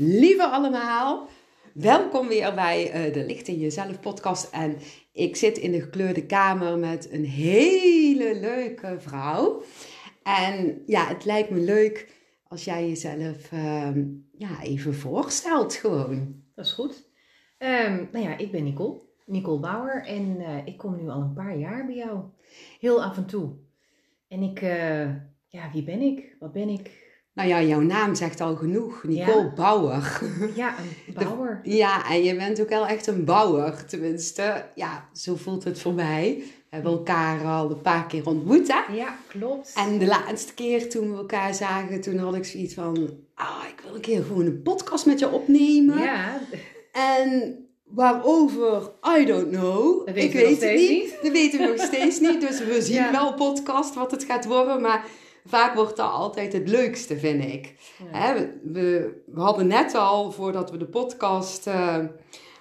[0.00, 1.28] Lieve allemaal,
[1.74, 4.52] welkom weer bij eh, de Licht in Jezelf podcast.
[4.52, 4.76] En
[5.12, 9.62] ik zit in de gekleurde kamer met een hele leuke vrouw.
[10.22, 12.12] En ja, het lijkt me leuk
[12.44, 16.42] als jij jezelf ehm, ja, even voorstelt gewoon.
[16.54, 17.10] Dat is goed.
[17.58, 21.34] Ehm, nou ja, ik ben Nicole, Nicole Bauer en eh, ik kom nu al een
[21.34, 22.24] paar jaar bij jou.
[22.80, 23.56] Heel af en toe.
[24.28, 25.14] En ik, eh,
[25.48, 26.36] ja, wie ben ik?
[26.38, 26.97] Wat ben ik?
[27.38, 29.02] Nou ja, jouw naam zegt al genoeg.
[29.04, 29.52] Nicole Ja.
[29.54, 30.20] Bauer.
[30.54, 31.60] Ja, een bouwer.
[31.62, 33.84] Ja, en je bent ook wel echt een bouwer.
[33.86, 36.36] Tenminste, ja, zo voelt het voor mij.
[36.38, 38.94] We hebben elkaar al een paar keer ontmoet, hè?
[38.94, 39.72] Ja, klopt.
[39.76, 43.08] En de laatste keer toen we elkaar zagen, toen had ik zoiets van...
[43.34, 45.98] Ah, ik wil een keer gewoon een podcast met je opnemen.
[45.98, 46.40] Ja,
[46.92, 50.06] En waarover, I don't know.
[50.06, 51.18] Dat ik weet het steeds niet.
[51.22, 52.40] Dat weten we nog steeds niet.
[52.40, 53.10] Dus we zien Ja.
[53.10, 54.80] wel podcast wat het gaat worden.
[54.80, 55.04] Maar
[55.48, 57.74] vaak wordt dat altijd het leukste, vind ik.
[58.12, 58.18] Ja.
[58.18, 61.96] Hè, we, we, we hadden net al, voordat we de podcast eh,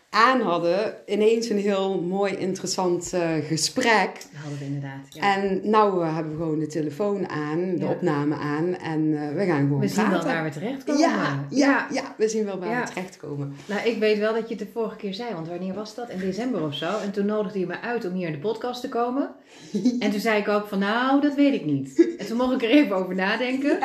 [0.09, 4.13] aan hadden, ineens een heel mooi, interessant eh, gesprek.
[4.13, 5.07] dat hadden we inderdaad.
[5.09, 5.35] Ja.
[5.35, 7.89] En nou eh, hebben we gewoon de telefoon aan, de Ja.
[7.89, 10.25] opname aan en eh, we gaan gewoon we zien praten.
[10.25, 11.01] wel waar we terechtkomen.
[11.01, 12.81] ja, ja, ja, we zien wel waar Ja.
[12.83, 13.55] we terechtkomen.
[13.65, 16.09] Nou, ik weet wel dat je het de vorige keer zei, want wanneer was dat?
[16.09, 16.97] In december of zo.
[16.99, 19.29] En toen nodigde je me uit om hier in de podcast te komen.
[19.99, 22.15] En toen zei ik ook van, nou, dat weet ik niet.
[22.17, 23.79] En toen mocht ik er even over nadenken.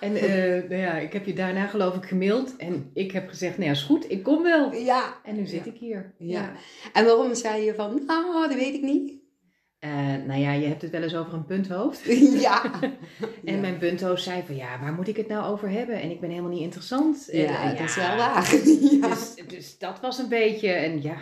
[0.00, 2.56] En eh, nou ja, ik heb je daarna geloof ik gemaild.
[2.56, 4.74] En ik heb gezegd, nou ja, is goed, ik kom wel.
[4.74, 5.20] Ja.
[5.24, 5.70] En nu zit Ja.
[5.72, 6.14] ik hier.
[6.18, 6.52] Ja.
[6.92, 9.12] En waarom zei je van, nou, dat weet ik niet?
[9.78, 9.90] Eh,
[10.26, 12.02] nou ja, je hebt het wel eens over een punthoofd.
[12.46, 12.62] ja.
[13.44, 13.60] En ja.
[13.60, 16.00] mijn punthoofd zei van, ja, waar moet ik het nou over hebben?
[16.00, 17.28] En ik ben helemaal niet interessant.
[17.28, 18.54] En, Ja, eh, dat is wel waar.
[19.00, 19.08] ja.
[19.08, 21.16] Dus, dus dat was een beetje, en ja,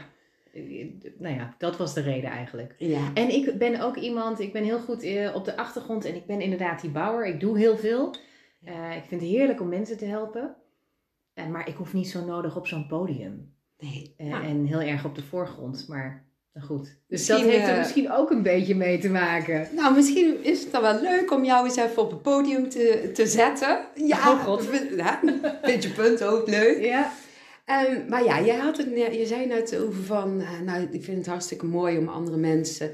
[1.19, 2.75] nou ja, dat was de reden eigenlijk.
[2.79, 3.11] ja.
[3.15, 6.41] En ik ben ook iemand, ik ben heel goed op de achtergrond en ik ben
[6.41, 7.27] inderdaad die bouwer.
[7.27, 8.15] Ik doe heel veel.
[8.67, 10.55] Eh, ik vind het heerlijk om mensen te helpen.
[11.35, 13.55] En, maar ik hoef niet zo nodig op zo'n podium.
[13.79, 14.15] Nee.
[14.17, 14.43] Eh, Ja.
[14.43, 16.85] En heel erg op de voorgrond, maar nou goed.
[16.85, 19.69] Dus Misschien, dat heeft er eh, misschien ook een beetje mee te maken.
[19.75, 23.11] Nou, misschien is het dan wel leuk om jou eens even op het podium te,
[23.15, 23.79] te zetten.
[23.95, 24.65] Ja, Oh, God.
[24.67, 25.21] vind- ja,
[25.63, 26.85] vind je punt ook leuk.
[26.85, 27.13] Ja,
[27.65, 31.27] Ehm, maar ja, jij had het, je zei net over van, nou, ik vind het
[31.27, 32.91] hartstikke mooi om andere mensen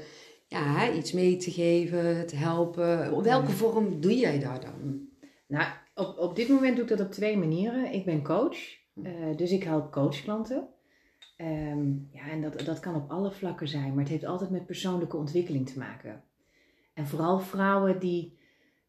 [0.47, 3.11] ja, iets mee te geven, te helpen.
[3.13, 5.07] Op welke vorm doe jij dat dan?
[5.53, 7.93] Nou, op, op dit moment doe ik dat op twee manieren.
[7.93, 8.57] Ik ben coach,
[9.03, 10.67] eh, dus ik help coachklanten.
[11.37, 14.65] Ehm, ja, en dat, dat kan op alle vlakken zijn, maar het heeft altijd met
[14.65, 16.23] persoonlijke ontwikkeling te maken.
[16.93, 18.37] En vooral vrouwen die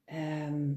[0.04, 0.72] ehm,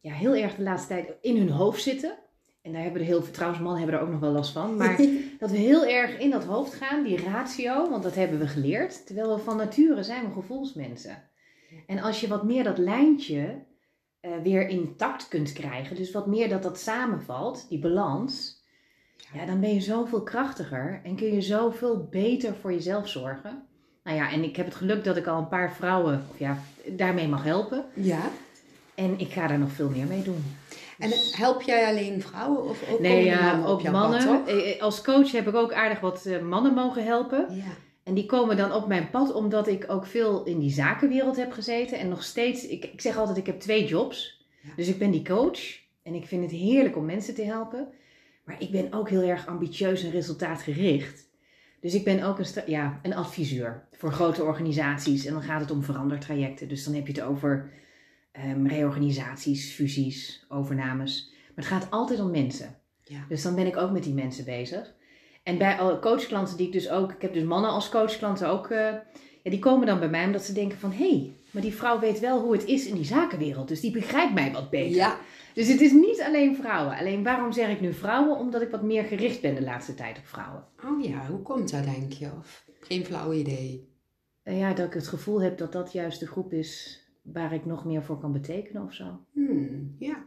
[0.00, 2.18] ja, heel erg de laatste tijd in hun hoofd zitten.
[2.62, 4.76] En daar hebben we heel veel, trouwens mannen hebben er ook nog wel last van.
[4.76, 4.96] Maar
[5.38, 9.06] dat we heel erg in dat hoofd gaan, die ratio, want dat hebben we geleerd.
[9.06, 11.30] Terwijl we van nature zijn we gevoelsmensen.
[11.86, 13.64] En als je wat meer dat lijntje
[14.22, 18.60] eh, weer intact kunt krijgen, dus wat meer dat dat samenvalt, die balans,
[19.32, 23.62] ja, dan ben je zoveel krachtiger en kun je zoveel beter voor jezelf zorgen.
[24.04, 26.58] Nou ja, en ik heb het geluk dat ik al een paar vrouwen of ja,
[26.86, 27.84] daarmee mag helpen.
[27.94, 28.20] Ja.
[28.94, 30.44] En ik ga daar nog veel meer mee doen.
[30.98, 34.26] En help jij alleen vrouwen of ook Nee, ja, mannen ook mannen.
[34.26, 34.48] pad?
[34.48, 37.46] Eh, eh, Als coach heb ik ook aardig wat mannen mogen helpen.
[37.50, 37.62] Ja.
[38.02, 41.52] En die komen dan op mijn pad omdat ik ook veel in die zakenwereld heb
[41.52, 41.98] gezeten.
[41.98, 44.46] En nog steeds, ik, ik zeg altijd, ik heb twee jobs.
[44.60, 44.70] Ja.
[44.76, 45.80] Dus ik ben die coach.
[46.02, 47.88] En ik vind het heerlijk om mensen te helpen.
[48.44, 51.30] Maar ik ben ook heel erg ambitieus en resultaatgericht.
[51.80, 55.24] Dus ik ben ook een, ja, een adviseur voor grote organisaties.
[55.24, 56.68] En dan gaat het om verandertrajecten.
[56.68, 57.70] Dus dan heb je het over
[58.32, 61.30] ehm, reorganisaties, fusies, overnames.
[61.30, 62.76] Maar het gaat altijd om mensen.
[63.02, 63.24] Ja.
[63.28, 64.94] Dus dan ben ik ook met die mensen bezig.
[65.42, 68.70] En bij alle coachklanten die ik dus ook, ik heb dus mannen als coachklanten ook,
[68.70, 68.78] eh,
[69.42, 72.00] ja, die komen dan bij mij omdat ze denken van, hé, hey, maar die vrouw
[72.00, 74.96] weet wel hoe het is in die zakenwereld, dus die begrijpt mij wat beter.
[74.96, 75.18] Ja.
[75.54, 76.96] Dus het is niet alleen vrouwen.
[76.96, 78.38] Alleen waarom zeg ik nu vrouwen?
[78.38, 80.64] Omdat ik wat meer gericht ben de laatste tijd op vrouwen.
[80.84, 82.30] Oh ja, hoe komt dat denk je?
[82.38, 83.90] Of geen flauw idee.
[84.42, 87.64] En ja, dat ik het gevoel heb dat dat juist de groep is waar ik
[87.64, 89.20] nog meer voor kan betekenen of zo.
[89.32, 90.24] Hmm, ja.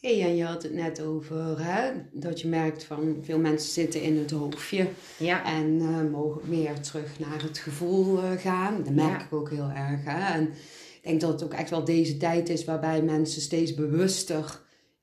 [0.00, 4.02] Hey, en je had het net over hè, dat je merkt van veel mensen zitten
[4.02, 4.88] in het hoofdje
[5.18, 8.82] Ja, en eh, mogen meer terug naar het gevoel eh, gaan.
[8.84, 9.24] Dat merk Ja.
[9.24, 10.04] ik ook heel erg.
[10.04, 10.34] Hè?
[10.34, 14.60] En ik denk dat het ook echt wel deze tijd is waarbij mensen steeds bewuster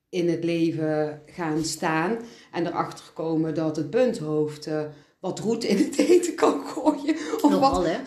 [0.09, 2.17] in het leven gaan staan
[2.51, 4.81] en erachter komen dat het punthoofd eh,
[5.23, 7.15] wat roet in het eten kan gooien.
[7.41, 7.97] Of wat hè.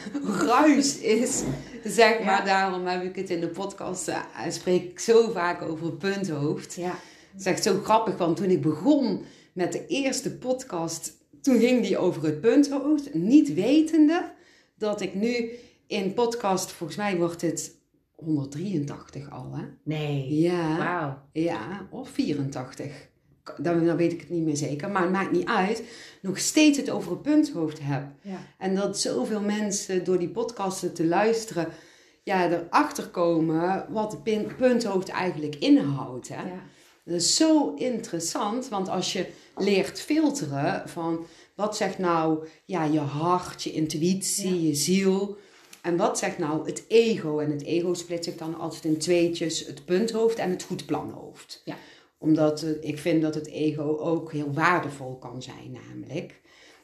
[0.46, 1.42] ruis is.
[1.84, 2.44] Zeg maar, Ja.
[2.44, 6.74] daarom heb ik het in de podcast, eh, spreek ik zo vaak over het punthoofd.
[6.74, 6.98] Ja,
[7.32, 11.82] Het is echt zo grappig, want toen ik begon met de eerste podcast, toen ging
[11.82, 13.14] die over het punthoofd.
[13.14, 14.32] Niet wetende
[14.78, 15.50] dat ik nu
[15.86, 17.74] in podcast, volgens mij wordt dit
[18.14, 19.62] 183 al, hè?
[19.82, 20.34] nee.
[20.40, 21.18] Ja, Wauw.
[21.32, 23.08] ja, of 84.
[23.58, 25.82] Dan, dan weet ik het niet meer zeker, maar het maakt niet uit,
[26.20, 28.04] nog steeds het over een punthoofd heb.
[28.20, 28.38] Ja.
[28.58, 31.68] En dat zoveel mensen door die podcasten te luisteren,
[32.22, 36.28] ja, erachter komen wat pin- punthoofd eigenlijk inhoudt.
[36.28, 36.42] Hè?
[36.42, 36.62] Ja.
[37.04, 39.26] Dat is zo interessant, want als je
[39.56, 45.36] leert filteren van wat zegt nou ja, je hart, je intuïtie, je ziel.
[45.82, 47.38] En wat zegt nou het ego?
[47.38, 51.62] En het ego split zich dan altijd in tweetjes, het punthoofd en het goed planhoofd.
[51.64, 51.76] Ja.
[52.18, 56.40] Omdat ik vind dat het ego ook heel waardevol kan zijn namelijk.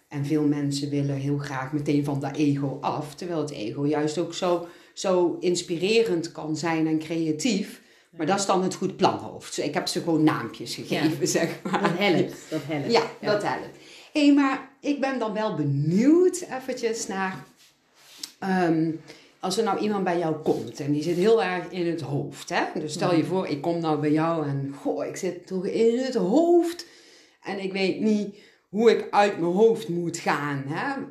[0.09, 3.15] En veel mensen willen heel graag meteen van dat ego af.
[3.15, 7.81] Terwijl het ego juist ook zo, zo inspirerend kan zijn en creatief.
[8.17, 9.59] Maar dat is dan het goed planhoofd.
[9.59, 11.83] Ik heb ze gewoon naampjes gegeven, zeg maar.
[11.83, 12.35] Dat helpt.
[12.51, 12.93] Dat helpt.
[12.93, 13.77] Ja, dat helpt.
[14.13, 17.45] Hé, hey, maar ik ben dan wel benieuwd eventjes naar...
[18.39, 18.91] ehm,
[19.43, 22.49] als er nou iemand bij jou komt en die zit heel erg in het hoofd.
[22.49, 22.65] Hè?
[22.81, 25.99] Dus stel je voor, ik kom nou bij jou en goh, ik zit toch in
[25.99, 26.87] het hoofd.
[27.43, 28.37] En ik weet niet
[28.69, 30.63] hoe ik uit mijn hoofd moet gaan.
[30.67, 31.03] Hè?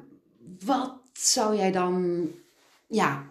[0.66, 2.28] Wat zou jij dan...
[2.88, 3.30] Ja,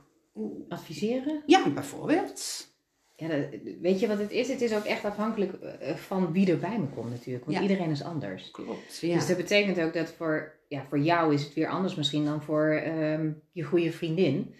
[0.68, 1.42] Adviseren?
[1.46, 2.68] ja bijvoorbeeld.
[3.16, 3.46] Ja, dat-
[3.80, 4.48] weet je wat het is?
[4.48, 7.44] Het is ook echt afhankelijk eh, van wie er bij me komt natuurlijk.
[7.44, 7.62] Want Ja.
[7.62, 8.50] iedereen is anders.
[8.50, 9.14] Klopt, ja.
[9.14, 12.42] Dus dat betekent ook dat voor, ja, voor jou is het weer anders misschien dan
[12.42, 14.54] voor ehm, je goede vriendin.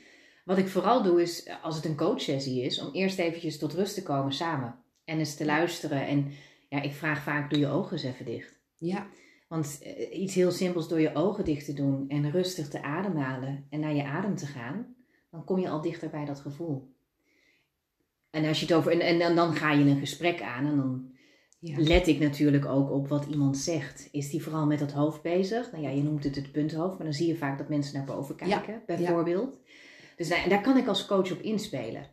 [0.45, 3.75] Wat ik vooral doe is, eh, als het een coachsessie is, om eerst eventjes tot
[3.75, 4.79] rust te komen samen.
[5.05, 6.07] En eens te luisteren.
[6.07, 6.33] En
[6.69, 8.59] ja, ik vraag vaak, doe je ogen eens even dicht.
[8.77, 9.07] Ja,
[9.49, 13.67] Want eh, iets heel simpels door je ogen dicht te doen en rustig te ademhalen
[13.71, 14.95] en naar je adem te gaan,
[15.31, 16.95] dan kom je al dichter bij dat gevoel.
[18.31, 20.77] En, als je het over, en, en dan, dan ga je een gesprek aan en
[20.77, 21.11] dan
[21.59, 21.79] ja.
[21.79, 24.09] let ik natuurlijk ook op wat iemand zegt.
[24.13, 25.73] Is die vooral met dat hoofd bezig?
[25.73, 28.05] Nou ja, je noemt het het punthoofd, maar dan zie je vaak dat mensen naar
[28.05, 29.59] boven kijken, bijvoorbeeld.
[30.21, 32.07] Dus daar, daar kan ik als coach op inspelen.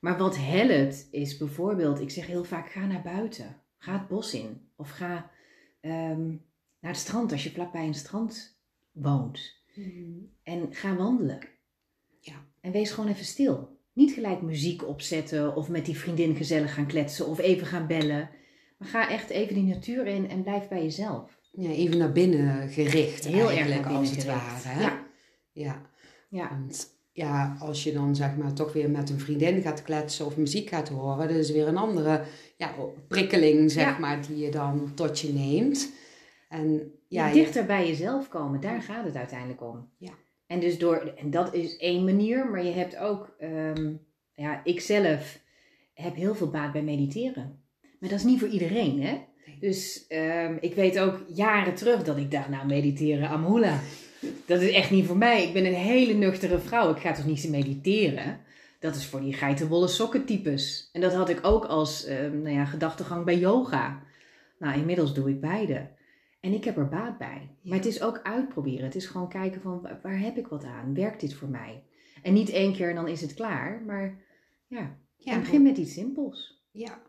[0.00, 3.56] Maar wat helpt is bijvoorbeeld, ik zeg heel vaak, ga naar buiten.
[3.78, 4.68] Ga het bos in.
[4.76, 5.30] Of ga
[5.80, 6.28] ehm,
[6.80, 8.58] naar het strand als je vlakbij een strand
[8.92, 9.62] woont.
[10.42, 11.38] En ga wandelen.
[12.20, 12.34] Ja.
[12.60, 13.78] En wees gewoon even stil.
[13.92, 18.30] Niet gelijk muziek opzetten of met die vriendin gezellig gaan kletsen of even gaan bellen.
[18.78, 21.40] Maar ga echt even die natuur in en blijf bij jezelf.
[21.52, 24.64] Ja, even naar binnen gericht Heel erg naar binnen als het gericht.
[24.64, 24.68] ware.
[24.68, 24.80] Hè?
[24.80, 25.06] Ja.
[25.52, 25.90] ja.
[26.32, 26.48] Ja.
[26.48, 30.36] Want ja, als je dan zeg maar toch weer met een vriendin gaat kletsen of
[30.36, 32.22] muziek gaat horen, dat is weer een andere
[32.56, 32.74] ja,
[33.08, 33.98] prikkeling zeg Ja.
[33.98, 35.92] maar die je dan tot je neemt.
[36.48, 39.88] En ja, je- dichter bij jezelf komen, daar gaat het uiteindelijk om.
[39.98, 40.12] Ja.
[40.46, 43.92] En dus door, en dat is één manier, maar je hebt ook, ehm,
[44.34, 45.40] ja, ik zelf
[45.94, 47.60] heb heel veel baat bij mediteren.
[48.00, 49.18] Maar dat is niet voor iedereen, hè?
[49.60, 53.80] Dus ehm, ik weet ook jaren terug dat ik dacht, nou, mediteren, amhula.
[54.46, 55.46] Dat is echt niet voor mij.
[55.46, 56.90] Ik ben een hele nuchtere vrouw.
[56.90, 58.40] Ik ga toch niet mediteren?
[58.78, 60.88] Dat is voor die geitenwolle sokken types.
[60.92, 64.02] En dat had ik ook als ehm, nou ja, gedachtegang bij yoga.
[64.58, 65.88] Nou, inmiddels doe ik beide.
[66.40, 67.50] En ik heb er baat bij.
[67.62, 68.84] Maar het is ook uitproberen.
[68.84, 70.94] Het is gewoon kijken van wa- waar heb ik wat aan?
[70.94, 71.82] Werkt dit voor mij?
[72.22, 73.82] En niet één keer en dan is het klaar.
[73.86, 74.18] Maar
[74.66, 76.61] ja, ja, begin met iets simpels.
[76.72, 77.00] Ja.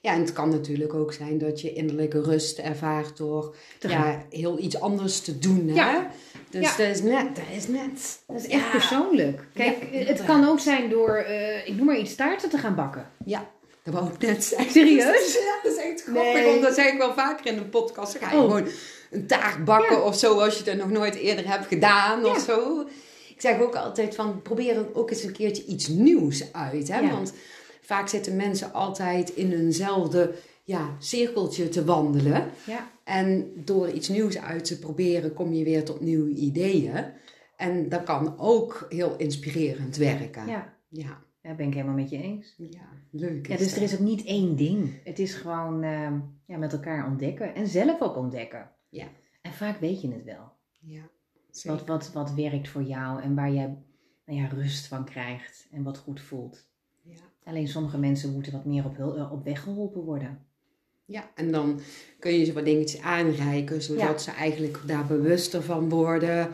[0.00, 4.58] ja, en het kan natuurlijk ook zijn dat je innerlijke rust ervaart door ja, heel
[4.58, 5.68] iets anders te doen.
[5.68, 5.74] Hè?
[5.74, 6.10] Ja.
[6.50, 6.76] Dus Ja.
[6.76, 8.18] dat is net, dat is net.
[8.26, 8.70] Dat is echt Ja.
[8.70, 9.46] persoonlijk.
[9.54, 12.74] Kijk, Ja, het kan ook zijn door, eh, ik noem maar iets, taarten te gaan
[12.74, 13.10] bakken.
[13.24, 13.50] Ja,
[13.82, 14.70] dat wou ik net zeggen.
[14.70, 15.32] Serieus?
[15.46, 16.46] Ja, dat is echt grappig, Nee.
[16.46, 18.12] want dat zeg ik wel vaker in de podcast.
[18.20, 18.48] Dan ga je Oh.
[18.50, 18.68] gewoon
[19.10, 22.80] een taart bakken of zo, als je het nog nooit eerder hebt gedaan of zo.
[23.28, 26.88] Ik zeg ook altijd van, probeer er ook eens een keertje iets nieuws uit.
[26.92, 27.10] Hè?
[27.10, 27.32] Want
[27.88, 32.50] vaak zitten mensen altijd in eenzelfde ja, cirkeltje te wandelen.
[32.66, 37.04] Ja, En door iets nieuws uit te proberen, kom je weer tot nieuwe ideeën.
[37.56, 40.46] En dat kan ook heel inspirerend werken.
[40.46, 40.74] ja.
[40.88, 41.22] ja.
[41.42, 42.54] daar ben ik helemaal met je eens.
[42.56, 43.46] Ja, leuk.
[43.46, 44.90] Ja, dus er is ook niet één ding.
[45.04, 48.70] Het is gewoon ehm, ja, met elkaar ontdekken en zelf ook ontdekken.
[48.88, 49.06] Ja.
[49.40, 50.52] En vaak weet je het wel.
[50.80, 51.10] Ja,
[51.50, 51.78] zeker.
[51.78, 53.76] Wat, wat, wat werkt voor jou en waar jij
[54.24, 56.67] nou ja, rust van krijgt en wat goed voelt.
[57.48, 60.46] Alleen sommige mensen moeten wat meer op, eh, op weg geholpen worden.
[61.04, 61.80] Ja, en dan
[62.18, 64.18] kun je ze wat dingetjes aanreiken, zodat Ja.
[64.18, 66.50] ze eigenlijk daar bewuster van worden.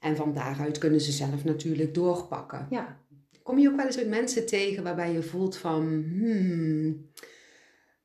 [0.00, 2.66] En van daaruit kunnen ze zelf natuurlijk doorpakken.
[2.70, 2.98] Ja,
[3.42, 7.10] Kom je ook wel eens met mensen tegen waarbij je voelt van, hmm,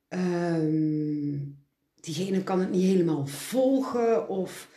[0.08, 1.38] ehm,
[2.00, 4.70] diegene kan het niet helemaal volgen of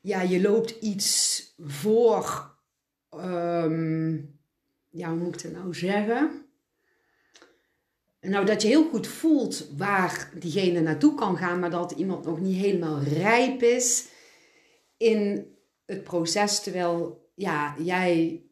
[0.00, 2.54] ja, je loopt iets voor,
[3.10, 4.16] ehm,
[4.90, 6.30] ja, hoe moet ik het nou zeggen?
[8.20, 12.40] Nou, dat je heel goed voelt waar diegene naartoe kan gaan, maar dat iemand nog
[12.40, 14.08] niet helemaal rijp is
[14.96, 15.46] in
[15.86, 18.42] het proces, terwijl ja, jij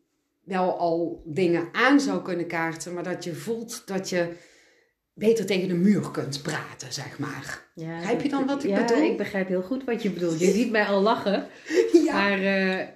[0.45, 4.37] wel al dingen aan zou kunnen kaarten, maar dat je voelt dat je
[5.15, 7.67] beter tegen de muur kunt praten, zeg maar.
[7.75, 9.03] Ja, Begrijp je dan wat ik ja, bedoel?
[9.03, 10.41] ik begrijp heel goed wat je bedoelt.
[10.41, 11.47] Je ziet mij al lachen.
[12.05, 12.13] Ja.
[12.13, 12.87] Maar eh,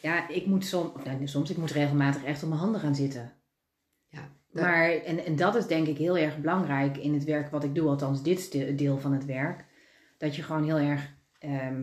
[0.00, 3.32] ja, ik moet soms, nee, soms, ik moet regelmatig echt op mijn handen gaan zitten.
[4.60, 7.74] Maar, en, en dat is denk ik heel erg belangrijk in het werk wat ik
[7.74, 9.64] doe, althans dit deel van het werk.
[10.18, 11.82] Dat je gewoon heel erg ehm,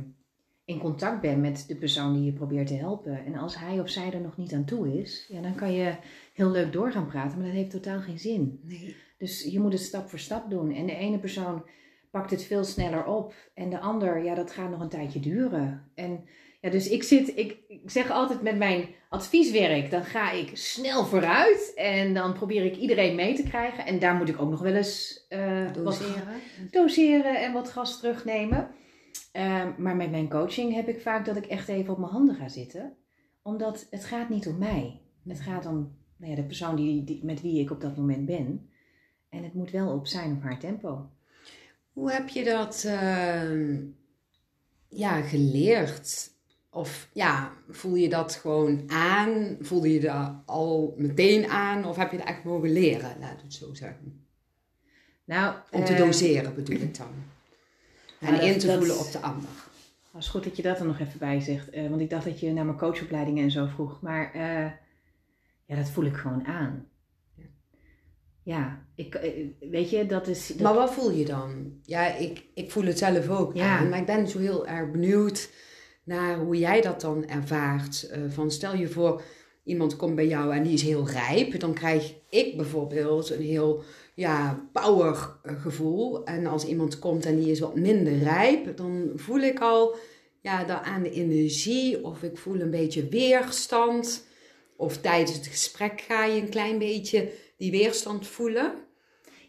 [0.65, 3.25] in contact bent met de persoon die je probeert te helpen.
[3.25, 5.95] En als hij of zij er nog niet aan toe is, ja, dan kan je
[6.33, 8.59] heel leuk door gaan praten, maar dat heeft totaal geen zin.
[8.63, 8.95] Nee.
[9.17, 10.71] Dus je moet het stap voor stap doen.
[10.71, 11.65] En de ene persoon
[12.11, 13.33] pakt het veel sneller op.
[13.53, 15.91] En de ander, ja, dat gaat nog een tijdje duren.
[15.95, 16.25] En
[16.65, 21.05] ja, dus ik zit, ik, ik zeg altijd met mijn advieswerk, dan ga ik snel
[21.05, 21.73] vooruit.
[21.75, 23.85] En dan probeer ik iedereen mee te krijgen.
[23.85, 26.39] En daar moet ik ook nog wel eens eh, wat Doseren.
[26.71, 28.69] doseren en wat gas terugnemen.
[29.31, 32.35] Ehm, maar met mijn coaching heb ik vaak dat ik echt even op mijn handen
[32.35, 32.93] ga zitten.
[33.41, 35.01] Omdat het gaat niet om mij.
[35.27, 38.25] Het gaat om nou ja, de persoon die, die, met wie ik op dat moment
[38.25, 38.69] ben.
[39.29, 41.09] En het moet wel op zijn of haar tempo.
[41.93, 43.81] Hoe heb je dat ehm,
[44.89, 46.33] ja, geleerd?
[46.75, 49.57] Of ja, voel je dat gewoon aan?
[49.61, 51.85] Voelde je dat al meteen aan?
[51.85, 54.25] Of heb je dat echt mogen leren, laat het zo zeggen?
[55.25, 57.07] Nou, Om te eh, doseren bedoel ik dan.
[58.19, 59.49] En in te dat- voelen op de ander.
[60.11, 61.69] Het is goed dat je dat er nog even bij zegt.
[61.69, 64.01] eh, want ik dacht dat je naar mijn coachopleidingen en zo vroeg.
[64.01, 64.71] Maar eh,
[65.65, 66.87] ja, dat voel ik gewoon aan.
[67.35, 67.43] Ja.
[68.43, 69.19] Ja, ik,
[69.59, 70.47] weet je, dat is...
[70.47, 71.79] dat- Maar wat voel je dan?
[71.83, 73.77] Ja, ik, ik voel het zelf ook Ja.
[73.77, 73.89] aan.
[73.89, 75.49] Maar ik ben zo heel erg benieuwd
[76.05, 78.07] naar hoe jij dat dan ervaart.
[78.09, 79.21] Eh, van stel je voor,
[79.63, 81.59] iemand komt bij jou en die is heel rijp.
[81.59, 83.83] Dan krijg ik bijvoorbeeld een heel
[84.13, 86.25] ja, power eh, gevoel.
[86.25, 89.95] En als iemand komt en die is wat minder rijp, dan voel ik al
[90.41, 92.03] ja, aan de energie.
[92.03, 94.25] Of ik voel een beetje weerstand.
[94.75, 98.73] Of tijdens het gesprek ga je een klein beetje die weerstand voelen.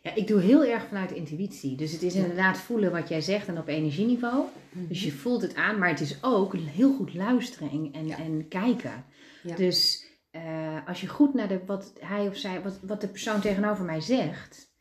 [0.07, 1.77] Ja, ik doe heel erg vanuit intuïtie.
[1.77, 4.45] Dus het is inderdaad voelen wat jij zegt en op energieniveau.
[4.73, 8.19] Dus je voelt het aan, maar het is ook heel goed luisteren en, en, Ja.
[8.19, 9.05] en kijken.
[9.43, 9.57] Ja.
[9.57, 13.41] Dus eh, als je goed naar de, wat hij of zij, wat, wat de persoon
[13.41, 14.73] tegenover mij zegt,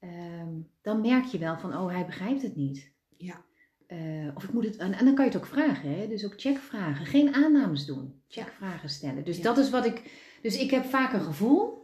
[0.00, 0.52] ehm,
[0.82, 2.92] dan merk je wel van, oh, hij begrijpt het niet.
[3.16, 3.44] Ja.
[3.86, 3.98] Eh,
[4.34, 6.08] of ik moet het, en, en dan kan je het ook vragen, hè?
[6.08, 7.06] dus ook checkvragen.
[7.06, 9.24] Geen aannames doen, checkvragen stellen.
[9.24, 9.42] Dus Ja.
[9.42, 10.02] dat is wat ik,
[10.42, 11.83] dus ik heb vaak een gevoel,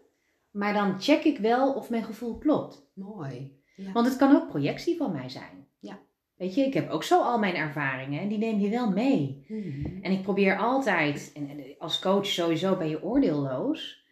[0.51, 2.91] maar dan check ik wel of mijn gevoel klopt.
[2.95, 3.59] Mooi.
[3.77, 3.93] Ja.
[3.93, 5.67] Want het kan ook projectie van mij zijn.
[5.79, 5.99] Ja.
[6.37, 9.45] Weet je, ik heb ook zo al mijn ervaringen en die neem je wel mee.
[9.49, 10.03] Mhm.
[10.03, 14.05] En ik probeer altijd, en, en als coach sowieso ben je oordeelloos,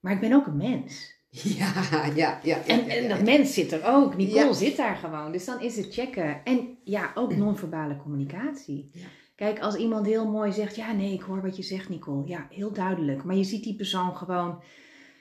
[0.00, 1.14] maar ik ben ook een mens.
[1.58, 2.40] Ja, ja, ja.
[2.42, 3.08] ja, En, ja, en ja.
[3.08, 4.16] dat mens zit er ook.
[4.16, 5.32] Nicole zit daar gewoon.
[5.32, 6.44] Dus dan is het checken.
[6.44, 8.90] En ja, ook non-verbale communicatie.
[9.34, 12.26] Kijk, als iemand heel mooi zegt, ja nee, ik hoor wat je zegt Nicole.
[12.26, 13.24] Ja, heel duidelijk.
[13.24, 14.62] Maar je ziet die persoon gewoon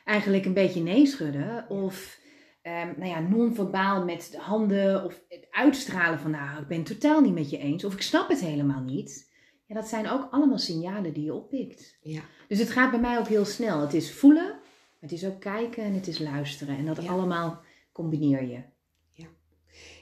[0.05, 1.69] eigenlijk een beetje nee schudden.
[1.69, 2.19] Of
[2.61, 5.03] ehm, nou ja, non-verbaal met de handen.
[5.03, 7.83] Of het uitstralen van, nou, ik ben het totaal niet met je eens.
[7.83, 9.33] Of ik snap het helemaal niet.
[9.65, 11.97] Ja, dat zijn ook allemaal signalen die je oppikt.
[12.01, 12.21] Ja.
[12.47, 13.81] Dus het gaat bij mij ook heel snel.
[13.81, 14.59] Het is voelen,
[14.99, 16.77] het is ook kijken en het is luisteren.
[16.77, 17.09] En dat Ja.
[17.09, 18.61] allemaal combineer je.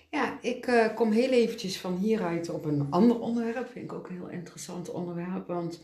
[0.10, 3.69] Ja, ik eh, kom heel eventjes van hieruit op een ander onderwerp.
[3.72, 5.48] Vind ik ook een heel interessant onderwerp.
[5.48, 5.81] Want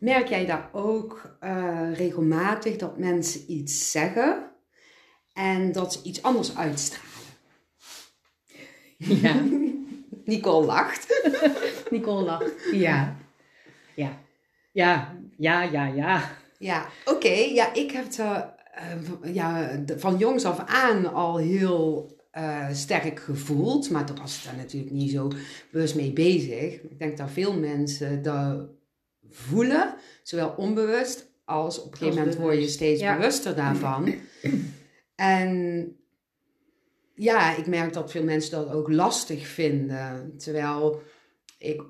[0.00, 4.50] merk jij daar ook eh, regelmatig dat mensen iets zeggen
[5.32, 7.08] en dat ze iets anders uitstralen?
[8.96, 9.42] Ja.
[10.24, 11.30] Nicole lacht.
[11.90, 12.52] Nicole lacht.
[12.72, 13.16] Ja.
[13.94, 14.18] Ja.
[14.72, 16.30] Ja, ja, ja, ja.
[16.58, 17.28] Ja, oké.
[17.28, 22.18] Ja, ik heb het eh, ja, van jongs af aan al heel
[22.72, 23.90] sterk gevoeld.
[23.90, 25.30] Maar toen was ik daar natuurlijk niet zo
[25.70, 26.82] bewust mee bezig.
[26.82, 28.68] Ik denk dat veel mensen dat
[29.30, 33.16] voelen, zowel onbewust als op een gegeven moment word je steeds Ja.
[33.16, 34.14] bewuster daarvan.
[35.14, 35.96] En
[37.14, 40.34] ja, ik merk dat veel mensen dat ook lastig vinden.
[40.38, 41.02] Terwijl
[41.58, 41.82] ik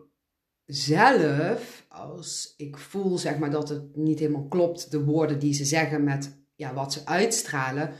[0.67, 5.65] zelf, als ik voel zeg maar, dat het niet helemaal klopt, de woorden die ze
[5.65, 7.93] zeggen met ja, wat ze uitstralen,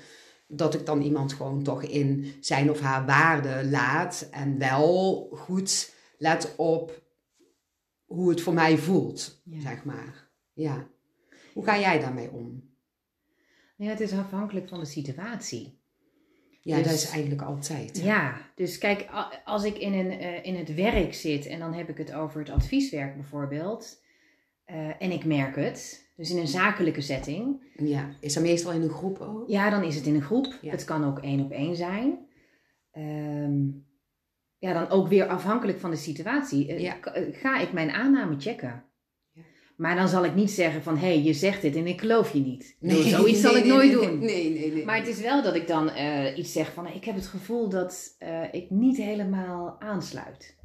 [0.49, 5.93] dat ik dan iemand gewoon toch in zijn of haar waarde laat en wel goed
[6.19, 7.03] let op
[8.15, 9.61] hoe het voor mij voelt, Ja.
[9.61, 10.29] zeg maar.
[10.53, 10.89] Ja.
[11.55, 12.69] Hoe ga jij daarmee om?
[13.77, 15.79] Ja, het is afhankelijk van de situatie.
[16.61, 17.99] Ja, Dus- dat is eigenlijk altijd.
[18.03, 19.09] Ja, dus kijk,
[19.45, 22.41] als ik in, een, eh, in het werk zit en dan heb ik het over
[22.41, 24.03] het advieswerk bijvoorbeeld,
[24.65, 28.09] eh, en ik merk het, dus in een zakelijke setting, Ja.
[28.21, 29.49] Is dat meestal in een groep ook?
[29.49, 30.59] ja, dan is het in een groep.
[30.63, 30.71] Ja.
[30.71, 32.19] Het kan ook één op één zijn.
[32.91, 33.61] Ehm,
[34.61, 36.69] ja, dan ook weer afhankelijk van de situatie.
[36.69, 37.01] eh, Ja.
[37.01, 38.85] eh, Ga ik mijn aanname checken?
[39.33, 39.43] Ja.
[39.77, 42.33] Maar dan zal ik niet zeggen van, hé, hey, je zegt dit en ik geloof
[42.33, 42.77] je niet.
[42.81, 44.19] Nee, zoiets zal nee, ik nooit doen.
[44.19, 44.85] Nee, nee, nee.
[44.85, 47.69] Maar het is wel dat ik dan eh, iets zeg van, ik heb het gevoel
[47.69, 48.17] dat
[48.53, 50.57] ik niet helemaal aansluit.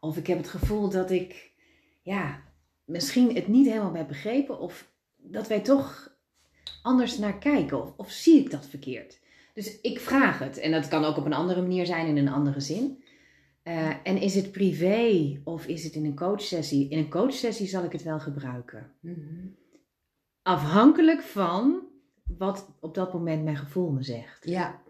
[0.00, 1.50] Of ik heb het gevoel dat ik,
[2.02, 2.42] ja,
[2.84, 4.58] misschien het niet helemaal heb begrepen.
[4.60, 6.14] Of dat wij toch
[6.82, 7.82] anders naar kijken.
[7.82, 9.18] Of, of zie ik dat verkeerd?
[9.54, 10.58] Dus ik vraag het.
[10.58, 13.02] En dat kan ook op een andere manier zijn, in een andere zin.
[13.66, 16.88] Eh, en is het privé of is het in een coachsessie?
[16.88, 18.92] In een coachsessie zal ik het wel gebruiken.
[19.00, 19.46] Mhm.
[20.42, 21.86] Afhankelijk van
[22.38, 24.46] wat op dat moment mijn gevoel me zegt.
[24.48, 24.82] Ja,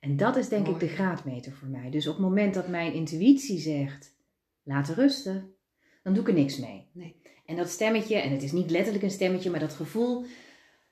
[0.00, 1.90] En dat is denk ik de graadmeter voor mij.
[1.90, 4.16] Dus op het moment dat mijn intuïtie zegt,
[4.62, 5.54] laten rusten,
[6.02, 6.88] dan doe ik er niks mee.
[6.92, 7.20] Nee.
[7.46, 10.24] En dat stemmetje, en het is niet letterlijk een stemmetje, maar dat gevoel,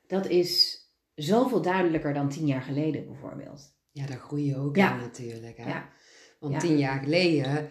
[0.06, 0.80] dat is
[1.14, 3.76] zoveel duidelijker dan tien jaar geleden bijvoorbeeld.
[3.92, 4.94] ja daar groei je ook Ja.
[4.94, 5.56] in natuurlijk.
[5.56, 5.68] Hè?
[5.68, 5.88] Ja.
[6.38, 6.58] Want Ja.
[6.58, 7.68] tien jaar geleden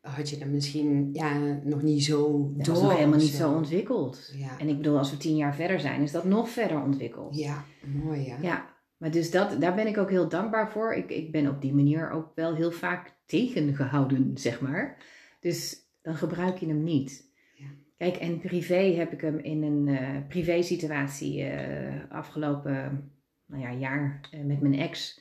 [0.00, 2.74] had je dat misschien ja, nog niet zo Dat door.
[2.74, 4.32] was nog helemaal niet zo ontwikkeld.
[4.36, 4.58] Ja.
[4.58, 7.36] En ik bedoel, als we tien jaar verder zijn, is dat nog verder ontwikkeld.
[7.36, 7.64] ja,
[8.04, 8.36] mooi hè?
[8.46, 10.94] Ja, maar dus dat, daar ben ik ook heel dankbaar voor.
[10.94, 14.96] Ik, ik ben op die manier ook wel heel vaak tegengehouden, zeg maar.
[15.40, 17.30] Dus dan gebruik je hem niet.
[17.54, 17.66] Ja.
[17.96, 23.10] Kijk, en privé heb ik hem in een eh privé situatie eh, afgelopen
[23.46, 25.20] nou ja, jaar eh, met mijn ex.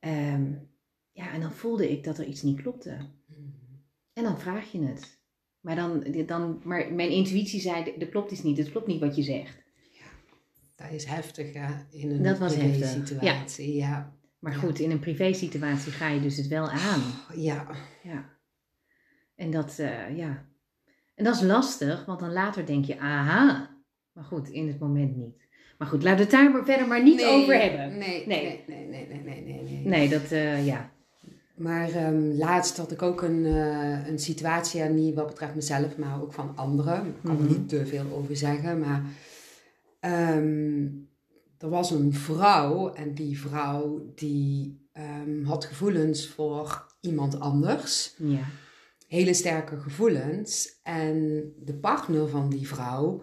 [0.00, 0.42] Ehm,
[1.12, 2.90] ja, en dan voelde ik dat er iets niet klopte.
[3.26, 3.40] Mhm.
[4.12, 5.20] En dan vraag je het.
[5.60, 8.58] Maar, dan, dan, maar mijn intuïtie zei, er klopt iets niet.
[8.58, 9.60] Het klopt niet wat je zegt.
[10.76, 11.68] Dat is heftig hè?
[11.90, 13.74] In een Dat was heftig, situatie.
[13.74, 14.16] Ja.
[14.38, 14.58] Maar Ja.
[14.58, 17.00] goed, in een privé situatie ga je dus het wel aan.
[17.34, 17.66] Ja.
[18.02, 18.30] Ja.
[19.34, 20.46] En dat, eh, ja.
[21.14, 23.76] En dat is lastig, want dan later denk je, aha.
[24.12, 25.46] Maar goed, in het moment niet.
[25.78, 27.98] Maar goed, laten we het daar verder maar niet Nee, over hebben.
[27.98, 28.64] Nee, Nee.
[28.66, 29.62] nee, nee, nee, nee, nee, nee.
[29.62, 29.84] nee.
[29.86, 30.92] Nee, dat, eh, ja.
[31.62, 35.96] Maar ehm, laatst had ik ook een, eh, een situatie, en niet wat betreft mezelf,
[35.96, 37.06] maar ook van anderen.
[37.06, 37.48] Ik kan er Mhm.
[37.52, 39.02] niet te veel over zeggen, maar
[40.00, 40.86] ehm,
[41.58, 48.14] er was een vrouw en die vrouw die ehm, had gevoelens voor iemand anders.
[48.18, 48.40] Ja.
[49.08, 50.80] Hele sterke gevoelens.
[50.82, 53.22] En de partner van die vrouw,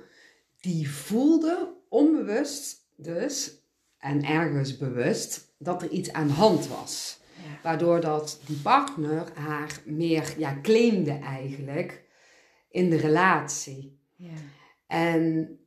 [0.61, 3.53] die voelde onbewust dus,
[3.97, 7.18] en ergens bewust, dat er iets aan de hand was.
[7.63, 12.03] Waardoor dat die partner haar meer ja, claimde eigenlijk
[12.69, 13.99] in de relatie.
[14.15, 14.33] Ja.
[14.87, 15.57] En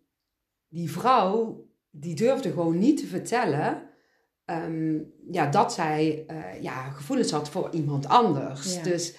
[0.68, 3.82] die vrouw, die durfde gewoon niet te vertellen
[4.44, 4.98] ehm,
[5.30, 8.74] ja, dat zij eh, ja, gevoelens had voor iemand anders.
[8.74, 8.82] Ja.
[8.82, 9.14] Dus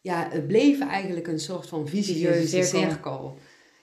[0.00, 2.90] ja, het bleef eigenlijk een soort van Vicieuze vicieuze cirkel.
[2.90, 3.38] cirkel.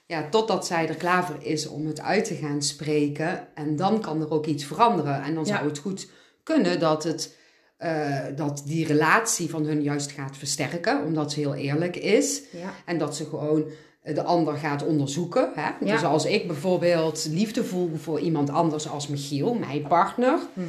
[0.06, 3.54] Ja, totdat zij er klaar voor is om het uit te gaan spreken.
[3.54, 5.22] En dan kan er ook iets veranderen.
[5.22, 5.54] En dan Ja.
[5.56, 6.10] zou het goed
[6.42, 7.38] kunnen dat, het,
[7.82, 11.04] eh, dat die relatie van hun juist gaat versterken.
[11.04, 12.42] Omdat ze heel eerlijk is.
[12.52, 12.72] Ja.
[12.84, 13.64] En dat ze gewoon
[14.04, 15.48] de ander gaat onderzoeken.
[15.54, 15.70] Hè?
[15.84, 15.92] Ja.
[15.92, 20.66] Dus als ik bijvoorbeeld liefde voel voor iemand anders als Michiel, mijn partner, Mhm.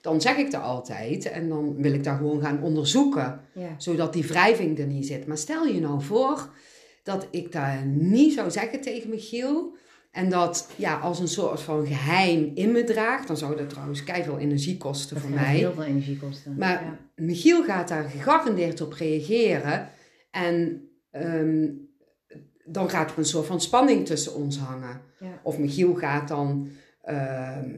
[0.00, 1.30] dan zeg ik dat altijd.
[1.30, 3.74] En dan wil ik dat gewoon gaan onderzoeken, ja.
[3.78, 5.26] zodat die wrijving er niet zit.
[5.26, 6.48] Maar stel je nou voor
[7.02, 9.74] dat ik dat niet zou zeggen tegen Michiel.
[10.16, 14.04] En dat ja, als een soort van geheim in me draagt, dan zou dat trouwens
[14.04, 15.56] keihard energie kosten Dat voor mij.
[15.56, 16.54] heel veel energie kosten.
[16.58, 16.98] Maar- ja.
[17.24, 19.88] Michiel gaat daar gegarandeerd op reageren.
[20.30, 21.68] En ehm,
[22.64, 25.00] dan gaat er een soort van spanning tussen ons hangen.
[25.18, 25.40] Ja.
[25.42, 26.68] Of Michiel gaat dan,
[27.02, 27.70] ehm,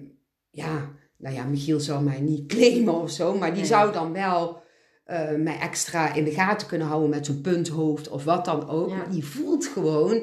[0.50, 3.68] ja, nou ja, Michiel zou mij niet claimen of zo, maar die Nee.
[3.68, 4.66] zou dan wel
[5.04, 8.88] eh, mij extra in de gaten kunnen houden met zo'n punthoofd of wat dan ook.
[8.88, 8.96] Ja.
[8.96, 10.22] Maar die voelt gewoon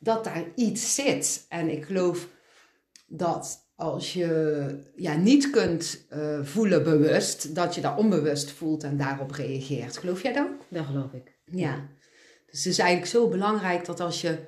[0.00, 1.46] dat daar iets zit.
[1.48, 2.28] En ik geloof
[3.06, 8.96] dat als je ja, niet kunt eh, voelen bewust, dat je dat onbewust voelt en
[8.96, 9.98] daarop reageert.
[9.98, 10.48] Geloof jij dat?
[10.68, 11.34] Dat geloof ik.
[11.44, 11.88] Ja.
[12.50, 14.38] Dus het is eigenlijk zo belangrijk dat als je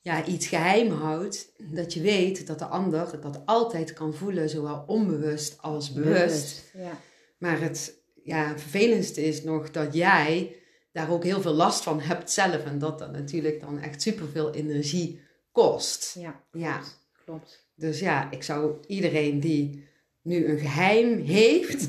[0.00, 4.84] ja, iets geheim houdt, dat je weet dat de ander dat altijd kan voelen, zowel
[4.86, 6.70] onbewust als bewust.
[6.74, 7.00] Ja.
[7.38, 10.56] Maar het ja, vervelendste is nog dat jij
[10.96, 14.54] daar ook heel veel last van hebt zelf en dat dat natuurlijk dan echt superveel
[14.54, 15.20] energie
[15.52, 16.14] kost.
[16.18, 16.80] ja, Ja,
[17.24, 17.66] klopt.
[17.74, 19.84] dus ja, ik zou iedereen die
[20.22, 21.88] nu een geheim heeft,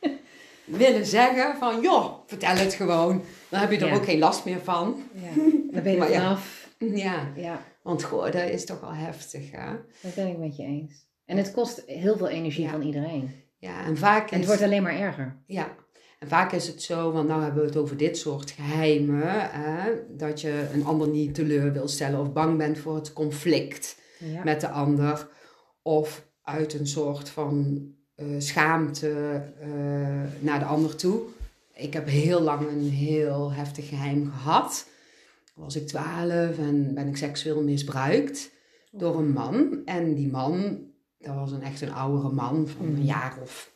[0.64, 3.22] willen zeggen van joh, vertel het gewoon.
[3.48, 3.94] Dan heb je er Ja.
[3.94, 5.02] ook geen last meer van.
[5.14, 5.42] Ja.
[5.72, 6.20] Daar ben je Maar er ja.
[6.20, 6.68] vanaf.
[6.78, 9.72] Ja, Ja, want goh, dat is toch wel heftig hè.
[10.02, 11.06] dat ben ik met je eens.
[11.24, 13.42] En het kost heel veel energie van iedereen.
[13.58, 15.36] Ja, en vaak En het is, wordt alleen maar erger.
[15.46, 15.74] ja,
[16.24, 19.90] en vaak is het zo, want nou hebben we het over dit soort geheimen, hè,
[20.16, 24.02] dat je een ander niet teleur wil stellen of bang bent voor het conflict.
[24.18, 24.44] Ja.
[24.44, 25.28] met de ander.
[25.82, 27.82] Of uit een soort van
[28.14, 29.68] eh, schaamte eh,
[30.38, 31.20] naar de ander toe.
[31.74, 34.86] Ik heb heel lang een heel heftig geheim gehad.
[35.54, 38.50] was ik twaalf en ben ik seksueel misbruikt
[38.90, 39.80] door een man.
[39.84, 40.78] En die man,
[41.18, 43.02] dat was een echt een oudere man van een Mhm.
[43.04, 43.70] jaar of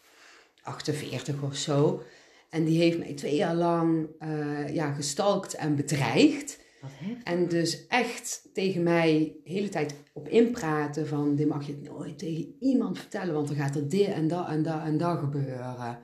[0.62, 2.02] 48 of zo.
[2.50, 6.58] En die heeft mij twee jaar lang eh, ja, gestalkt en bedreigd.
[6.80, 6.90] Wat.
[7.24, 11.34] En dus echt tegen mij de hele tijd op inpraten van...
[11.34, 14.62] dit mag je nooit tegen iemand vertellen, want dan gaat er dit en dat en
[14.62, 15.98] dat en dat gebeuren.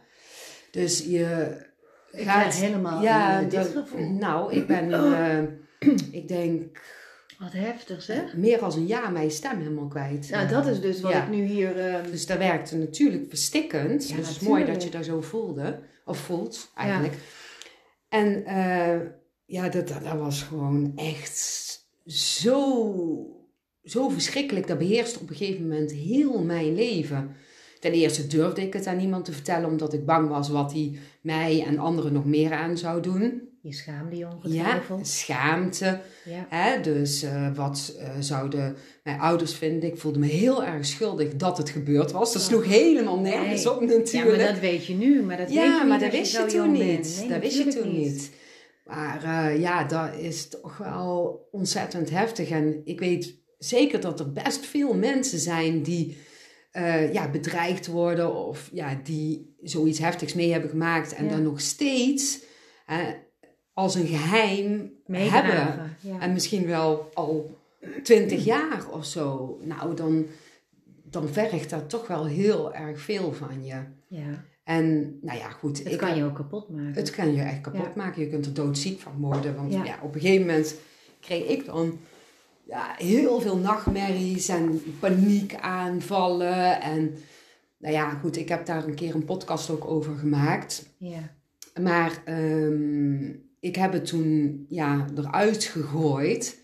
[0.70, 1.56] Dus je
[2.12, 2.40] Ik gaat...
[2.40, 4.10] krijg helemaal ja, dit gevoel.
[4.10, 5.42] Nou, ik ben, eh,
[6.20, 6.80] ik denk,
[7.44, 8.36] Wat heftig zeg.
[8.36, 10.30] meer als een jaar mijn stem helemaal kwijt.
[10.30, 11.22] Nou, dat is dus wat Ja.
[11.22, 11.78] ik nu hier...
[11.78, 14.08] ehm, Dus dat werkte natuurlijk verstikkend.
[14.08, 15.78] Ja, dus het is mooi dat je daar zo voelde.
[16.04, 17.14] Of voelt, eigenlijk.
[18.08, 19.00] En eh,
[19.44, 21.38] ja, dat, dat, dat was gewoon echt
[22.06, 23.26] zo,
[23.82, 24.66] zo verschrikkelijk.
[24.66, 27.36] Dat beheerste op een gegeven moment heel mijn leven.
[27.80, 30.98] Ten eerste durfde ik het aan niemand te vertellen, omdat ik bang was wat hij
[31.20, 33.48] mij en anderen nog meer aan zou doen.
[33.64, 35.06] Je schaamde je Ja, ongetwijfeld.
[35.08, 36.00] schaamte.
[36.24, 36.46] Ja.
[36.48, 36.80] Hè?
[36.80, 39.88] Dus eh, wat eh, zouden mijn ouders vinden?
[39.92, 42.32] Ik voelde me heel erg schuldig dat het gebeurd was.
[42.32, 43.74] Dat sloeg helemaal nergens Nee.
[43.74, 44.36] op Ja, natuurlijk.
[44.36, 45.22] maar dat weet je nu.
[45.22, 47.16] Maar dat weet je Ja, niet maar dat wist je toen niet.
[47.20, 48.30] Nee, dat wist je toen niet.
[48.86, 52.48] Maar eh, ja, dat is toch wel ontzettend heftig.
[52.50, 56.16] En ik weet zeker dat er best veel mensen zijn die
[57.12, 61.30] ja, bedreigd worden of ja, die zoiets heftigs mee hebben gemaakt en Ja.
[61.30, 62.38] dan nog steeds
[62.86, 63.14] hè,
[63.74, 65.96] als een geheim hebben.
[66.00, 66.20] Ja.
[66.20, 67.58] En misschien wel al
[68.02, 69.58] twintig jaar of zo.
[69.62, 70.26] Nou, dan,
[71.10, 73.76] dan vergt dat toch wel heel erg veel van je.
[74.08, 74.44] ja.
[74.64, 75.78] En nou ja, goed.
[75.78, 76.94] Het ik- kan je ook kapot maken.
[76.94, 77.92] het kan je echt kapot Ja.
[77.96, 78.22] maken.
[78.22, 79.54] Je kunt er doodziek van worden.
[79.56, 79.84] Want Ja.
[79.84, 79.98] ja.
[80.02, 80.74] op een gegeven moment
[81.20, 81.98] kreeg ik dan
[82.68, 86.80] ja, heel veel nachtmerries en paniekaanvallen.
[86.80, 87.14] En
[87.78, 90.88] nou ja, goed, ik heb daar een keer een podcast ook over gemaakt.
[90.96, 91.30] Ja.
[91.80, 93.32] Maar ehm,
[93.64, 96.62] ik heb het toen ja, eruit gegooid.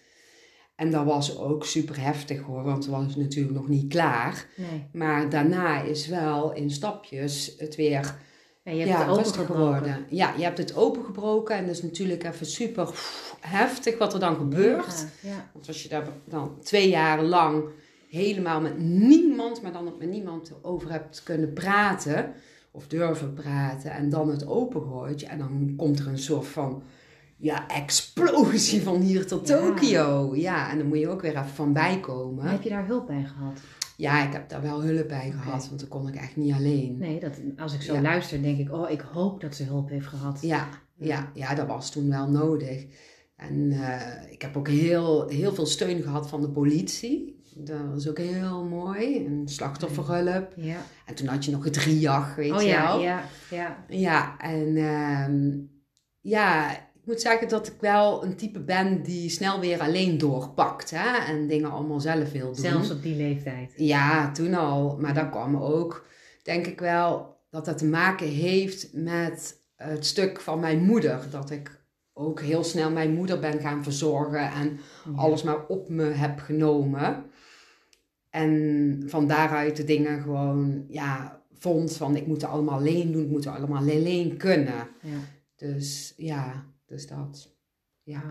[0.76, 4.46] En dat was ook super heftig hoor, want het was natuurlijk nog niet klaar.
[4.56, 4.88] Nee.
[4.92, 8.18] Maar daarna is wel in stapjes het weer
[8.62, 9.78] Ja, je hebt ja, het rustig opengebroken.
[9.78, 10.06] geworden.
[10.08, 12.88] Ja, je hebt het opengebroken en dat is natuurlijk even super
[13.40, 15.06] heftig wat er dan gebeurt.
[15.22, 15.50] Ja, ja.
[15.52, 17.64] Want als je daar dan twee jaar lang
[18.08, 22.34] helemaal met niemand, maar dan ook met niemand over hebt kunnen praten
[22.70, 26.82] of durven praten en dan het opengooit, en dan komt er een soort van
[27.36, 29.56] ja, explosie van hier tot Ja.
[29.58, 30.34] Tokio.
[30.36, 32.44] Ja, en dan moet je ook weer even van bijkomen.
[32.44, 33.60] Heb je daar hulp bij gehad?
[33.96, 36.98] Ja, ik heb daar wel hulp bij gehad, want dat kon ik echt niet alleen.
[36.98, 38.00] Nee, dat, als ik zo Ja.
[38.00, 40.38] luister, denk ik, oh, ik hoop dat ze hulp heeft gehad.
[40.42, 42.86] Ja, ja, ja, dat was toen wel nodig.
[43.36, 47.39] En eh, ik heb ook heel, heel veel steun gehad van de politie.
[47.54, 49.26] Dat was ook heel mooi.
[49.26, 50.52] Een slachtofferhulp.
[50.56, 50.76] Ja.
[51.06, 53.00] En toen had je nog het RIAG, weet Oh je ja, wel.
[53.00, 53.84] ja, ja.
[53.88, 55.58] Ja, en ehm,
[56.20, 60.90] ja, ik moet zeggen dat ik wel een type ben die snel weer alleen doorpakt.
[60.90, 61.16] Hè?
[61.32, 62.54] En dingen allemaal zelf wil doen.
[62.64, 63.72] Zelfs op die leeftijd.
[63.76, 64.96] Ja, toen al.
[65.00, 66.06] Maar dat kwam ook,
[66.42, 71.20] denk ik wel, dat dat te maken heeft met het stuk van mijn moeder.
[71.30, 71.78] Dat ik
[72.12, 75.12] ook heel snel mijn moeder ben gaan verzorgen en Ja.
[75.16, 77.24] alles maar op me heb genomen.
[78.30, 83.22] En van daaruit de dingen gewoon, ja, vond van ik moet het allemaal alleen doen,
[83.22, 84.88] ik moet het allemaal alleen kunnen.
[85.02, 85.18] Ja.
[85.56, 87.54] Dus ja, dus dat.
[88.02, 88.22] Ja.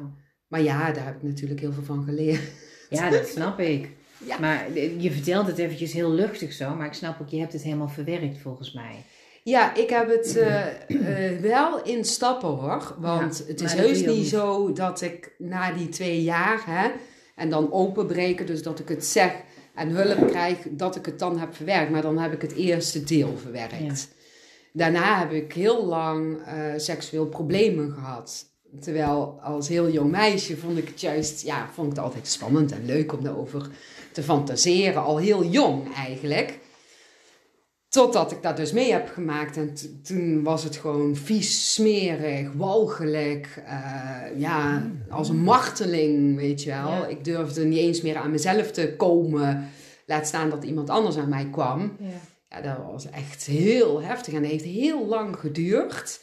[0.47, 2.51] Maar ja, daar heb ik natuurlijk heel veel van geleerd.
[2.89, 3.89] ja, dat snap ik.
[4.25, 4.39] Ja.
[4.39, 7.61] Maar je vertelt het eventjes heel luchtig zo, maar ik snap ook, je hebt het
[7.61, 9.05] helemaal verwerkt volgens mij.
[9.43, 12.95] Ja, ik heb het eh, eh, wel in stappen hoor.
[12.99, 14.27] Want Ja, het is heus niet.
[14.27, 16.89] zo dat ik na die twee jaar hè,
[17.35, 19.31] en dan openbreken, dus dat ik het zeg
[19.79, 21.91] en hulp krijg, dat ik het dan heb verwerkt.
[21.91, 24.07] Maar dan heb ik het eerste deel verwerkt.
[24.73, 28.45] Daarna heb ik heel lang eh, seksueel problemen gehad.
[28.79, 32.71] Terwijl als heel jong meisje vond ik het juist, ja, vond ik het altijd spannend
[32.71, 33.69] en leuk om daarover
[34.11, 35.03] te fantaseren.
[35.03, 36.59] Al heel jong eigenlijk.
[37.89, 39.57] Totdat ik dat dus mee heb gemaakt.
[39.57, 39.73] En
[40.03, 43.61] toen was het gewoon vies, smerig, walgelijk.
[43.65, 46.89] eh, ja, als een marteling, weet je wel.
[46.89, 47.07] Ja.
[47.07, 49.69] Ik durfde niet eens meer aan mezelf te komen.
[50.05, 51.95] Laat staan dat iemand anders aan mij kwam.
[51.99, 52.07] Ja.
[52.49, 56.19] Ja, dat was echt heel heftig en dat heeft heel lang geduurd.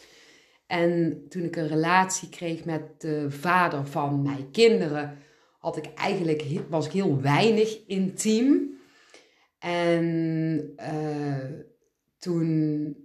[0.66, 5.18] En toen ik een relatie kreeg met de vader van mijn kinderen,
[5.58, 8.75] had ik eigenlijk, was ik heel weinig intiem.
[9.66, 11.60] En eh,
[12.18, 12.96] toen,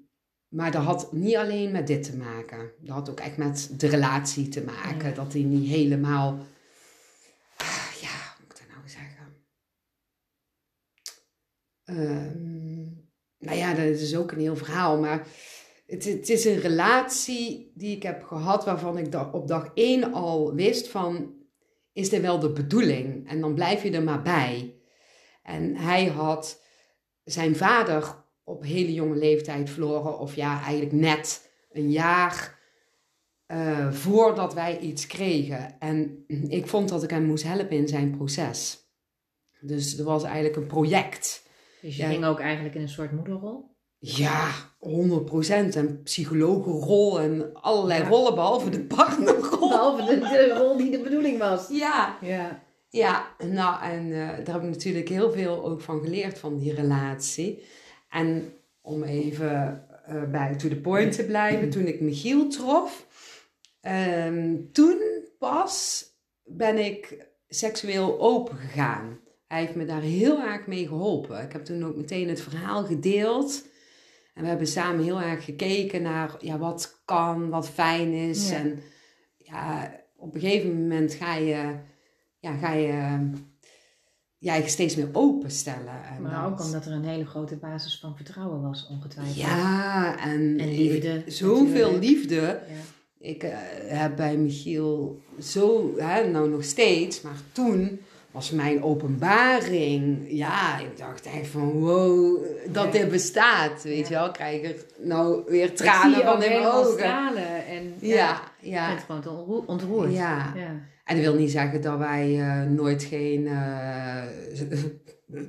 [0.47, 2.71] maar dat had niet alleen met dit te maken.
[2.79, 5.09] Dat had ook echt met de relatie te maken.
[5.09, 5.15] Ja.
[5.15, 6.37] Dat die niet helemaal,
[7.57, 9.33] ah, ja, hoe moet ik dat nou zeggen?
[11.83, 12.81] Ehm,
[13.37, 15.27] nou ja, dat is ook een heel verhaal, maar
[15.85, 20.53] het, het is een relatie die ik heb gehad waarvan ik op dag één al
[20.53, 21.39] wist van
[21.93, 23.29] is dit wel de bedoeling?
[23.29, 24.70] En dan blijf je er maar bij.
[25.51, 26.61] En hij had
[27.23, 32.59] zijn vader op hele jonge leeftijd verloren, of ja, eigenlijk net een jaar
[33.47, 35.79] uh, voordat wij iets kregen.
[35.79, 38.79] En ik vond dat ik hem moest helpen in zijn proces.
[39.59, 41.43] Dus er was eigenlijk een project.
[41.81, 43.69] Dus je ging ook eigenlijk in een soort moederrol?
[43.97, 45.75] Ja, 100%.
[45.75, 49.69] En psychologenrol en allerlei rollen, behalve de partnerrol.
[49.69, 51.67] Behalve de, de, rol die de bedoeling was.
[51.69, 52.17] Ja.
[52.21, 56.57] Ja, ja nou, en uh, daar heb ik natuurlijk heel veel ook van geleerd, van
[56.57, 57.63] die relatie.
[58.09, 63.07] En om even uh, bij to the point te blijven, toen ik Michiel trof,
[64.25, 64.97] um, toen
[65.39, 66.05] pas
[66.43, 69.19] ben ik seksueel open gegaan.
[69.47, 71.43] Hij heeft me daar heel erg mee geholpen.
[71.43, 73.65] Ik heb toen ook meteen het verhaal gedeeld.
[74.33, 78.51] En we hebben samen heel erg gekeken naar ja, wat kan, wat fijn is.
[78.51, 78.79] En
[79.37, 81.75] ja, op een gegeven moment ga je,
[82.41, 83.29] ja, ga je
[84.37, 86.03] ja, je steeds meer openstellen.
[86.15, 89.35] En maar ook omdat er een hele grote basis van vertrouwen was, ongetwijfeld.
[89.35, 91.23] Ja, en, en liefde.
[91.27, 92.41] Zoveel liefde.
[92.41, 93.27] Ja.
[93.27, 93.49] Ik uh,
[93.87, 97.99] heb bij Michiel zo, hè, nou nog steeds, maar toen
[98.31, 100.25] was mijn openbaring.
[100.29, 103.83] Ja, ik dacht echt van wow, dat dit bestaat.
[103.83, 106.91] Weet je wel, krijg ik nou weer tranen van in mijn ogen.
[106.91, 108.89] stralen en ja, ja.
[108.89, 110.13] Je bent gewoon ontroerd.
[110.13, 110.53] Ja.
[111.05, 114.23] En dat wil niet zeggen dat wij uh, nooit geen uh,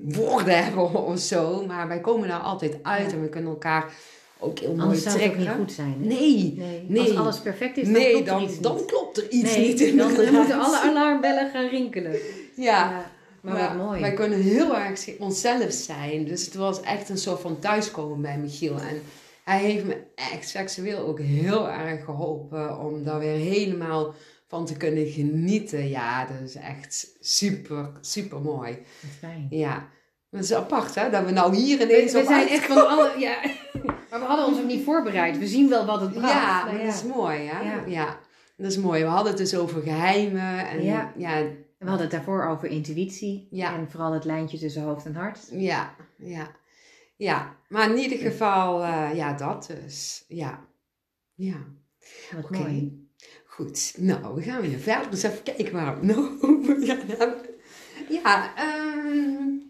[0.03, 1.65] woorden hebben of zo.
[1.67, 3.93] Maar wij komen daar altijd uit en we kunnen elkaar
[4.39, 5.21] ook heel mooi Anders trekken.
[5.21, 5.97] zou het niet goed zijn.
[6.01, 6.07] Hè?
[6.07, 8.85] Nee, nee, Als alles perfect is, dan nee, klopt dan, er iets dan niet.
[8.85, 12.17] klopt er iets nee, niet in dan, de dan moeten alle alarmbellen gaan rinkelen.
[12.57, 13.11] Ja.
[13.41, 14.01] maar, maar wat mooi.
[14.01, 16.25] wij kunnen heel erg onszelf zijn.
[16.25, 18.81] Dus het was echt een soort van thuiskomen bij Michiel.
[18.81, 19.03] En
[19.45, 24.15] hij heeft me echt seksueel ook heel erg geholpen om daar weer helemaal
[24.47, 25.89] van te kunnen genieten.
[25.89, 28.79] Ja, dat is echt super, super mooi.
[29.19, 29.47] Fijn.
[29.51, 29.89] Ja.
[30.31, 31.11] Dat is apart, hè?
[31.11, 33.13] Dat we nou hier ineens we, we zijn echt van alle...
[33.19, 33.37] Ja.
[34.11, 35.39] Maar we hadden ons ook niet voorbereid.
[35.39, 36.33] We zien wel wat het bracht.
[36.33, 37.61] Ja, nou, dat is mooi, hè?
[37.61, 37.83] Ja.
[37.87, 38.19] ja.
[38.57, 39.03] Dat is mooi.
[39.03, 40.69] We hadden het dus over geheimen.
[40.69, 41.13] En, ja.
[41.17, 41.43] ja.
[41.83, 43.49] En we hadden het daarvoor over intuïtie.
[43.51, 43.75] Ja.
[43.75, 45.49] En vooral het lijntje tussen hoofd en hart.
[45.51, 46.51] Ja, ja.
[47.17, 50.25] Ja, maar in ieder geval, uh, ja, dat dus.
[50.29, 50.67] Ja.
[51.35, 51.57] Ja.
[52.35, 52.61] Wat okay.
[52.61, 53.09] mooi.
[53.47, 55.11] Goed, nou, we gaan weer verder.
[55.11, 57.41] Dus even kijken waar we nou over gaan hebben.
[58.09, 58.53] Ja,
[58.85, 59.63] um...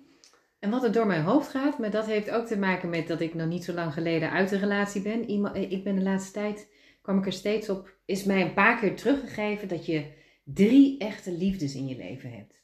[0.59, 3.21] En wat er door mijn hoofd gaat, maar dat heeft ook te maken met dat
[3.21, 5.29] ik nog niet zo lang geleden uit de relatie ben.
[5.71, 6.69] Ik ben de laatste tijd,
[7.03, 11.33] kwam ik er steeds op, is mij een paar keer teruggegeven dat je drie echte
[11.33, 12.63] liefdes in je leven hebt.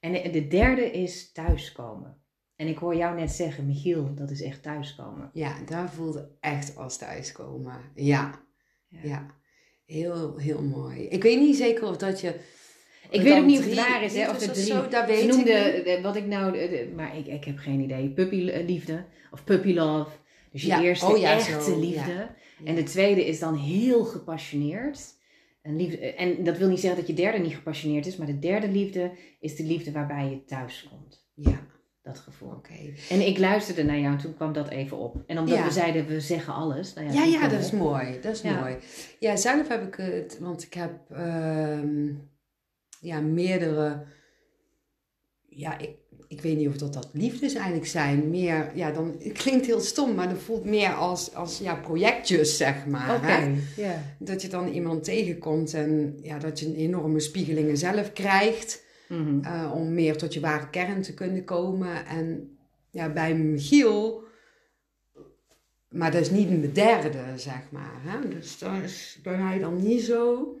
[0.00, 2.22] En de derde is thuiskomen.
[2.56, 5.30] En ik hoor jou net zeggen, Michiel, dat is echt thuiskomen.
[5.32, 7.80] Ja, daar voelde echt als thuiskomen.
[7.94, 8.40] Ja,
[8.88, 9.00] ja.
[9.02, 9.36] ja.
[9.84, 11.02] Heel, heel mooi.
[11.02, 12.40] Ik weet niet zeker of dat je
[13.10, 14.64] ik weet ook niet of het waar is, hè, of de drie.
[14.64, 19.04] Zo, dat weet ze noemde, wat ik nou, maar ik, ik heb geen idee, puppyliefde
[19.30, 20.10] of puppy love.
[20.52, 20.82] Dus je ja.
[20.82, 21.80] eerste oh, ja, echte zo.
[21.80, 22.28] liefde.
[22.64, 25.16] En de tweede is dan heel gepassioneerd.
[25.68, 28.38] En, liefde, en dat wil niet zeggen dat je derde niet gepassioneerd is, maar de
[28.38, 31.26] derde liefde is de liefde waarbij je thuis komt.
[31.34, 31.66] Ja.
[32.02, 32.50] Dat gevoel.
[32.50, 32.94] Okay.
[33.08, 35.22] En ik luisterde naar jou, toen kwam dat even op.
[35.26, 36.94] En omdat we zeiden, we zeggen alles.
[36.94, 38.20] Nou ja, ja, ja dat is mooi.
[38.20, 38.76] Dat is mooi.
[39.18, 42.10] Ja, zelf heb ik het, want ik heb uh,
[43.00, 44.04] ja, meerdere,
[45.48, 45.96] ja, ik,
[46.28, 48.30] ik weet niet of dat, dat liefdes eigenlijk zijn.
[48.30, 52.56] Meer, ja, dan, het klinkt heel stom, maar dat voelt meer als, als ja, projectjes,
[52.56, 53.16] zeg maar.
[53.16, 53.54] Okay.
[53.76, 53.98] Yeah.
[54.18, 58.86] Dat je dan iemand tegenkomt en ja, dat je een enorme spiegelingen zelf krijgt.
[59.08, 59.40] Mm -hmm.
[59.44, 62.06] uh, om meer tot je ware kern te kunnen komen.
[62.06, 62.58] En
[62.90, 64.22] ja, bij Michiel,
[65.88, 68.00] maar dat is niet een derde, zeg maar.
[68.02, 68.28] Hè?
[68.28, 70.52] Dus dat is bij mij dan niet zo.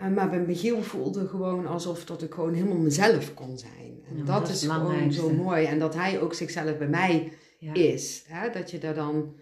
[0.00, 4.02] Uh, maar bij Michiel voelde gewoon alsof dat ik gewoon helemaal mezelf kon zijn.
[4.08, 5.64] En Ja, dat, dat is gewoon zo mooi.
[5.66, 7.74] En dat hij ook zichzelf bij mij Ja.
[7.74, 8.24] is.
[8.28, 8.50] Hè?
[8.50, 9.34] Dat je daar dan,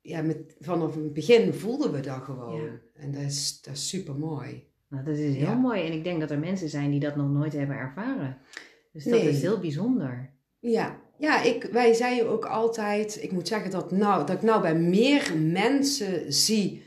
[0.00, 2.62] ja, met, vanaf het begin voelden we dat gewoon.
[2.62, 2.70] Ja.
[2.94, 4.64] En dat is, dat is super mooi.
[4.88, 5.82] Nou, dat is heel mooi.
[5.86, 8.38] En ik denk dat er mensen zijn die dat nog nooit hebben ervaren.
[8.92, 9.28] Dus dat Nee.
[9.28, 10.30] is heel bijzonder.
[10.58, 14.60] Ja, ja ik, wij zeiden ook altijd, ik moet zeggen dat, nou, dat ik nou
[14.62, 16.82] bij meer mensen zie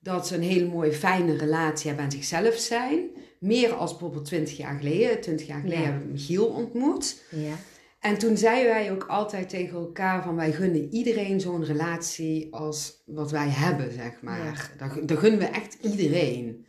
[0.00, 3.08] dat ze een hele mooie, fijne relatie hebben en zichzelf zijn.
[3.38, 5.20] Meer als bijvoorbeeld 20 jaar geleden.
[5.20, 5.88] 20 jaar geleden Ja.
[5.88, 7.22] hebben we Michiel ontmoet.
[7.30, 7.54] Ja.
[8.00, 13.02] En toen zeiden wij ook altijd tegen elkaar van wij gunnen iedereen zo'n relatie als
[13.06, 14.70] wat wij hebben, zeg maar.
[14.78, 16.66] Dat, dat gunnen we echt iedereen.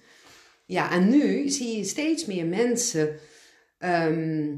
[0.66, 3.16] Ja, en nu zie je steeds meer mensen
[3.78, 4.56] ehm,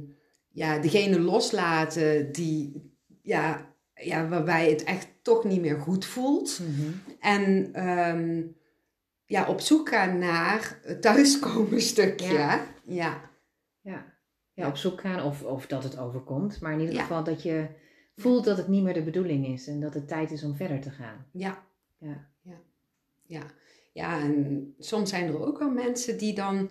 [0.52, 6.60] ja, degene loslaten die, ja, ja, waarbij het echt toch niet meer goed voelt.
[6.60, 6.90] Mhm.
[7.20, 8.42] En ehm,
[9.26, 12.34] ja, op zoek gaan naar het thuiskomen stukje.
[12.34, 12.66] Ja.
[12.84, 13.32] Ja.
[13.82, 14.14] Ja.
[14.54, 16.62] ja, op zoek gaan of, of dat het overkomt.
[16.62, 17.68] Maar in ieder geval dat je
[18.16, 20.82] voelt dat het niet meer de bedoeling is en dat het tijd is om verder
[20.82, 21.26] te gaan.
[21.32, 21.64] Ja.
[21.98, 22.30] Ja.
[22.42, 22.62] Ja.
[23.26, 23.44] Ja.
[23.94, 26.70] Ja, en soms zijn er ook wel mensen die dan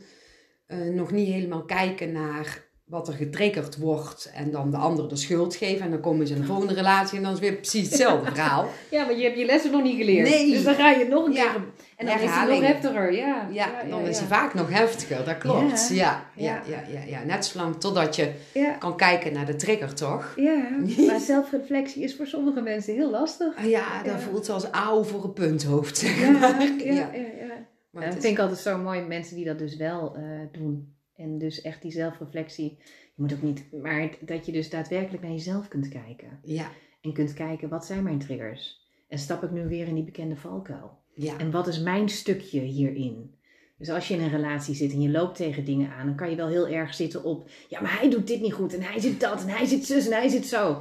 [0.67, 5.17] eh, nog niet helemaal kijken naar wat er getriggerd wordt en dan de ander de
[5.17, 5.85] schuld geven.
[5.85, 8.31] En dan komen ze in een volgende relatie en dan is het weer precies hetzelfde
[8.35, 8.69] verhaal.
[8.91, 10.29] Ja, want je hebt je lessen nog niet geleerd.
[10.31, 10.51] Nee.
[10.51, 11.43] Dus dan ga je nog een Ja.
[11.53, 11.61] keer.
[11.97, 12.61] En dan is het Herhaling.
[12.61, 13.13] nog heftiger.
[13.13, 14.25] Ja, Ja, dan is ja.
[14.27, 15.89] hij vaak nog heftiger, dat klopt.
[15.89, 16.63] Ja, ja, Ja.
[16.69, 20.33] ja, ja, ja, Net zolang totdat je Ja, kan kijken naar de trigger, toch?
[20.37, 20.67] ja.
[21.07, 23.57] maar zelfreflectie is voor sommige mensen heel lastig.
[23.57, 24.19] Ah Ja, dat Ja.
[24.19, 26.63] voelt als auw voor een punthoofd, zeg Ja, maar.
[26.79, 27.09] ja, ja.
[27.15, 27.67] ja.
[27.91, 30.95] Maar dat is- vind ik altijd zo mooi, mensen die dat dus wel eh, doen.
[31.17, 32.79] En dus echt die zelfreflectie.
[33.15, 36.41] Je moet ook niet, maar dat je dus daadwerkelijk naar jezelf kunt kijken.
[36.43, 36.71] Ja,
[37.01, 38.81] En kunt kijken, wat zijn mijn triggers?
[39.09, 41.01] En stap ik nu weer in die bekende valkuil?
[41.15, 43.35] ja, En wat is mijn stukje hierin?
[43.79, 46.31] Dus als je in een relatie zit en je loopt tegen dingen aan, dan kan
[46.31, 49.01] je wel heel erg zitten op, ja, maar hij doet dit niet goed en hij
[49.01, 50.73] zit dat en hij zit zus en hij zit zo.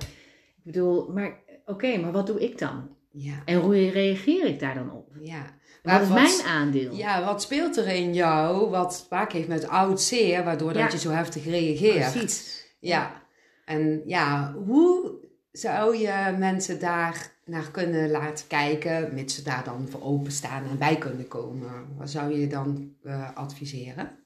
[0.58, 2.90] Ik bedoel, maar oké, maar wat doe ik dan?
[3.12, 5.08] Ja, En hoe reageer ik daar dan op?
[5.22, 5.60] ja.
[5.84, 6.94] Wat is mijn aandeel?
[6.96, 10.82] Ja, wat speelt er in jou wat vaak heeft met oud zeer, waardoor Ja.
[10.84, 12.12] dat je zo heftig reageert?
[12.12, 12.66] Precies.
[12.80, 13.22] Ja.
[13.66, 15.20] En ja, hoe
[15.52, 20.78] zou je mensen daar naar kunnen laten kijken, mits ze daar dan voor openstaan en
[20.78, 21.70] bij kunnen komen?
[21.98, 24.20] Wat zou je dan eh, adviseren?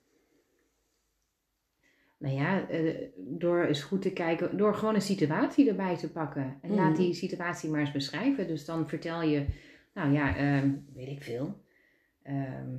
[2.26, 6.58] Nou ja, eh, door eens goed te kijken, door gewoon een situatie erbij te pakken.
[6.62, 8.48] En laat die situatie maar eens beschrijven.
[8.48, 9.46] Dus dan vertel je,
[9.94, 11.64] nou ja, ehm, weet ik veel.
[12.24, 12.76] Ehm,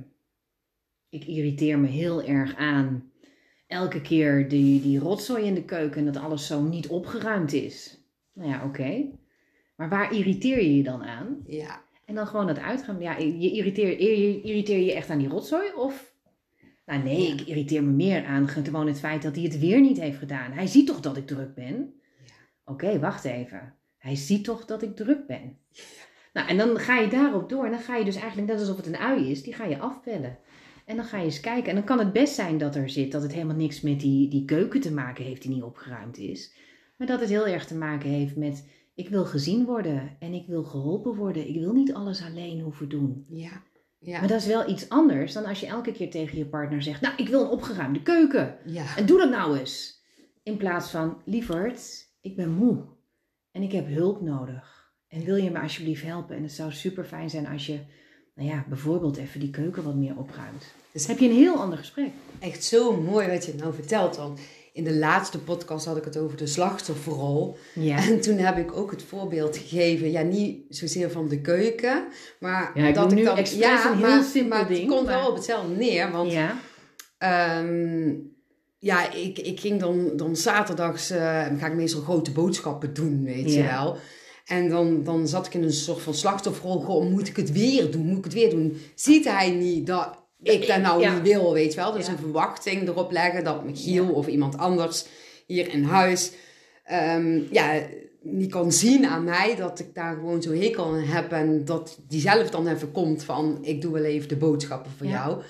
[1.09, 3.11] ik irriteer me heel erg aan
[3.67, 8.05] elke keer die, die rotzooi in de keuken en dat alles zo niet opgeruimd is.
[8.33, 9.05] Nou ja, oké.
[9.75, 11.43] Maar waar irriteer je je dan aan?
[11.45, 12.99] Ja, En dan gewoon dat uitgaan.
[12.99, 15.73] Ja, je irriteer, je irriteer je echt aan die rotzooi?
[15.73, 16.15] Of,
[16.87, 17.33] nou nee, Ja.
[17.33, 20.51] ik irriteer me meer aan gewoon het feit dat hij het weer niet heeft gedaan.
[20.51, 21.93] Hij ziet toch dat ik druk ben?
[22.25, 22.33] Ja.
[22.65, 23.73] Oké, wacht even.
[23.97, 25.57] Hij ziet toch dat ik druk ben?
[26.33, 27.65] Nou, en dan ga je daarop door.
[27.65, 29.79] En dan ga je dus eigenlijk, net alsof het een ui is, die ga je
[29.79, 30.37] afpellen.
[30.85, 31.69] En dan ga je eens kijken.
[31.69, 34.29] En dan kan het best zijn dat er zit dat het helemaal niks met die,
[34.29, 36.55] die keuken te maken heeft die niet opgeruimd is.
[36.97, 40.47] Maar dat het heel erg te maken heeft met ik wil gezien worden en ik
[40.47, 41.47] wil geholpen worden.
[41.49, 43.25] Ik wil niet alles alleen hoeven doen.
[43.29, 43.63] ja,
[44.07, 46.81] ja, Maar dat is wel iets anders dan als je elke keer tegen je partner
[46.81, 48.57] zegt: Nou, ik wil een opgeruimde keuken.
[48.65, 50.01] ja, En doe dat nou eens.
[50.43, 52.83] In plaats van: Lieverd, ik ben moe
[53.51, 54.91] en ik heb hulp nodig.
[55.07, 56.35] En wil je me alsjeblieft helpen?
[56.35, 57.79] En het zou super fijn zijn als je,
[58.35, 60.65] nou ja, bijvoorbeeld even die keuken wat meer opruimt.
[60.91, 62.09] Dus- Dan heb je een heel ander gesprek.
[62.39, 64.15] echt zo mooi wat je nou vertelt.
[64.15, 64.39] Want
[64.77, 67.57] in de laatste podcast had ik het over de slachtofferrol.
[67.73, 67.97] Ja.
[67.97, 72.07] En toen heb ik ook het voorbeeld gegeven, ja, niet zozeer van de keuken,
[72.39, 74.89] maar Ja, ik dat ik nu dan, expres een heel maar, simpel maar ding, Het
[74.89, 76.59] komt maar- wel op hetzelfde neer, want Ja.
[77.17, 78.13] ehm,
[78.79, 81.19] ja, ik, ik ging dan, dan zaterdags, eh,
[81.57, 83.83] ga ik meestal grote boodschappen doen, weet je Ja.
[83.83, 83.97] wel.
[84.45, 87.91] En dan, dan zat ik in een soort van slachtofferrol, goh, moet ik het weer
[87.91, 88.77] doen, moet ik het weer doen?
[88.95, 91.13] Ziet hij niet dat ik dat nou Ja.
[91.13, 91.91] niet wil, weet je wel?
[91.91, 92.11] Dus Ja.
[92.11, 95.05] een verwachting erop leggen dat Michiel of iemand anders
[95.45, 96.31] hier in huis
[96.83, 97.81] ehm, ja,
[98.21, 101.97] niet kan zien aan mij dat ik daar gewoon zo hekel aan heb en dat
[102.07, 105.13] die zelf dan even komt van ik doe wel even de boodschappen voor Ja.
[105.13, 105.41] jou.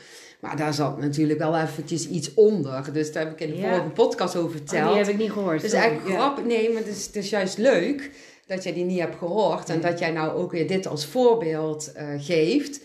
[0.42, 2.94] Maar daar zat natuurlijk wel eventjes iets onder.
[2.94, 3.70] Dus daar heb ik in de Ja.
[3.70, 4.90] vorige podcast over Oh, verteld.
[4.90, 5.62] die heb ik niet gehoord.
[5.62, 5.76] Sorry.
[5.76, 6.16] eigenlijk Ja.
[6.20, 6.44] grappig.
[6.46, 8.12] Nee, maar het is, het is juist leuk
[8.48, 9.70] dat jij die niet hebt gehoord.
[9.70, 12.80] En dat jij nou ook weer dit als voorbeeld eh, geeft.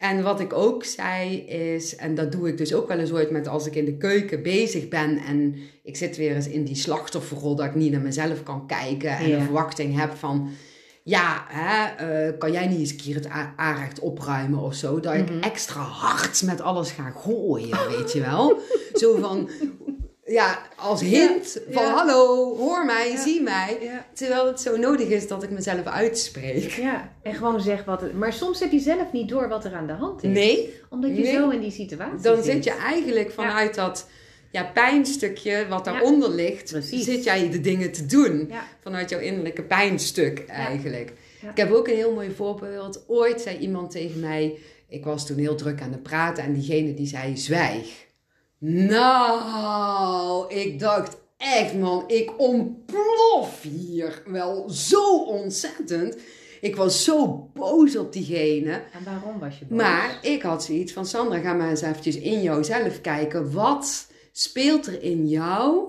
[0.00, 3.30] En wat ik ook zei is, en dat doe ik dus ook wel eens ooit
[3.30, 6.74] met als ik in de keuken bezig ben en ik zit weer eens in die
[6.76, 9.36] slachtofferrol dat ik niet naar mezelf kan kijken en Ja.
[9.36, 10.48] een verwachting heb van,
[11.02, 15.14] ja, hè, eh, kan jij niet eens een keer het aanrecht opruimen of zo, dat
[15.14, 15.40] ik Mhm.
[15.42, 18.58] extra hard met alles ga gooien, weet je wel?
[19.00, 19.50] Zo van,
[20.32, 21.94] ja, als hint van ja.
[21.94, 23.22] hallo, hoor mij, Ja.
[23.22, 23.78] zie mij.
[24.14, 26.70] Terwijl het zo nodig is dat ik mezelf uitspreek.
[26.70, 28.12] Ja, en gewoon zeg wat het...
[28.18, 30.30] Maar soms heb je zelf niet door wat er aan de hand is.
[30.32, 31.32] Nee, Omdat je Nee.
[31.32, 32.44] zo in die situatie dan zit.
[32.44, 34.08] zit je eigenlijk vanuit dat
[34.50, 37.04] ja, pijnstukje wat daaronder ligt, Precies.
[37.04, 38.50] zit jij de dingen te doen.
[38.80, 41.12] Vanuit jouw innerlijke pijnstuk eigenlijk.
[41.50, 43.04] Ik heb ook een heel mooi voorbeeld.
[43.06, 44.58] Ooit zei iemand tegen mij,
[44.88, 48.08] ik was toen heel druk aan het praten en diegene die zei zwijg.
[48.60, 56.16] Nou, ik dacht echt man, ik ontplof hier wel zo ontzettend.
[56.60, 58.70] Ik was zo boos op diegene.
[58.72, 59.78] En waarom was je boos?
[59.78, 63.52] Maar ik had zoiets van, Sandra, ga maar eens eventjes in jouzelf kijken.
[63.52, 65.84] Wat speelt er in jou,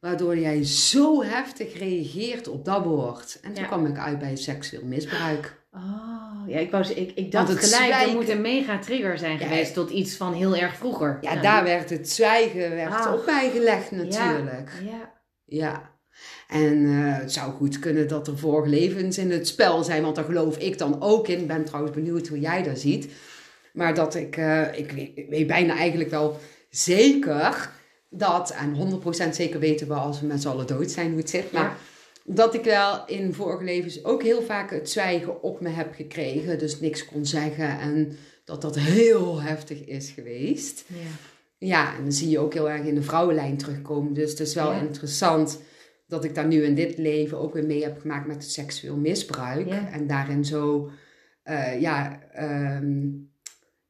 [0.00, 3.38] waardoor jij zo heftig reageert op dat woord?
[3.42, 3.68] En toen Ja.
[3.68, 5.62] kwam ik uit bij seksueel misbruik.
[5.72, 6.17] Oh,
[6.48, 9.38] ja, ik, was, ik, ik dacht het gelijk, er zwijgen- moet een mega trigger zijn
[9.38, 11.18] Ja, geweest tot iets van heel erg vroeger.
[11.20, 13.12] Ja, Nou, daar werd het zwijgen werd Ach.
[13.14, 14.70] op mij gelegd natuurlijk.
[14.84, 15.12] Ja,
[15.44, 15.96] Ja.
[16.48, 20.14] En eh, het zou goed kunnen dat er vorige levens in het spel zijn, want
[20.16, 21.38] daar geloof ik dan ook in.
[21.40, 23.08] Ik ben trouwens benieuwd hoe jij dat ziet.
[23.72, 26.38] Maar dat ik, eh, ik, weet, ik weet bijna eigenlijk wel
[26.70, 27.70] zeker
[28.10, 31.30] dat, en 100% zeker weten we als we met z'n allen dood zijn hoe het
[31.30, 31.76] zit, maar Ja.
[32.28, 36.58] Dat ik wel in vorige levens ook heel vaak het zwijgen op me heb gekregen.
[36.58, 40.84] Dus niks kon zeggen en dat dat heel heftig is geweest.
[40.88, 40.96] ja.
[41.60, 44.12] Ja, en dan zie je ook heel erg in de vrouwenlijn terugkomen.
[44.12, 44.80] Dus het is wel Ja.
[44.80, 45.60] interessant
[46.06, 48.96] dat ik daar nu in dit leven ook weer mee heb gemaakt met het seksueel
[48.96, 49.66] misbruik.
[49.68, 49.88] Ja.
[49.90, 50.90] En daarin zo,
[51.42, 53.06] eh, ja, ehm,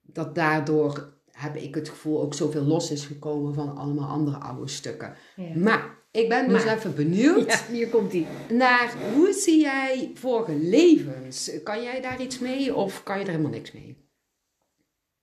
[0.02, 4.68] dat daardoor heb ik het gevoel ook zoveel los is gekomen van allemaal andere oude
[4.68, 5.14] stukken.
[5.36, 5.56] ja.
[5.56, 6.76] Maar ik ben dus Maar.
[6.76, 8.26] even benieuwd Ja, hier komt ie.
[8.48, 11.50] naar hoe zie jij vorige levens?
[11.62, 14.06] Kan jij daar iets mee of kan je er helemaal niks mee?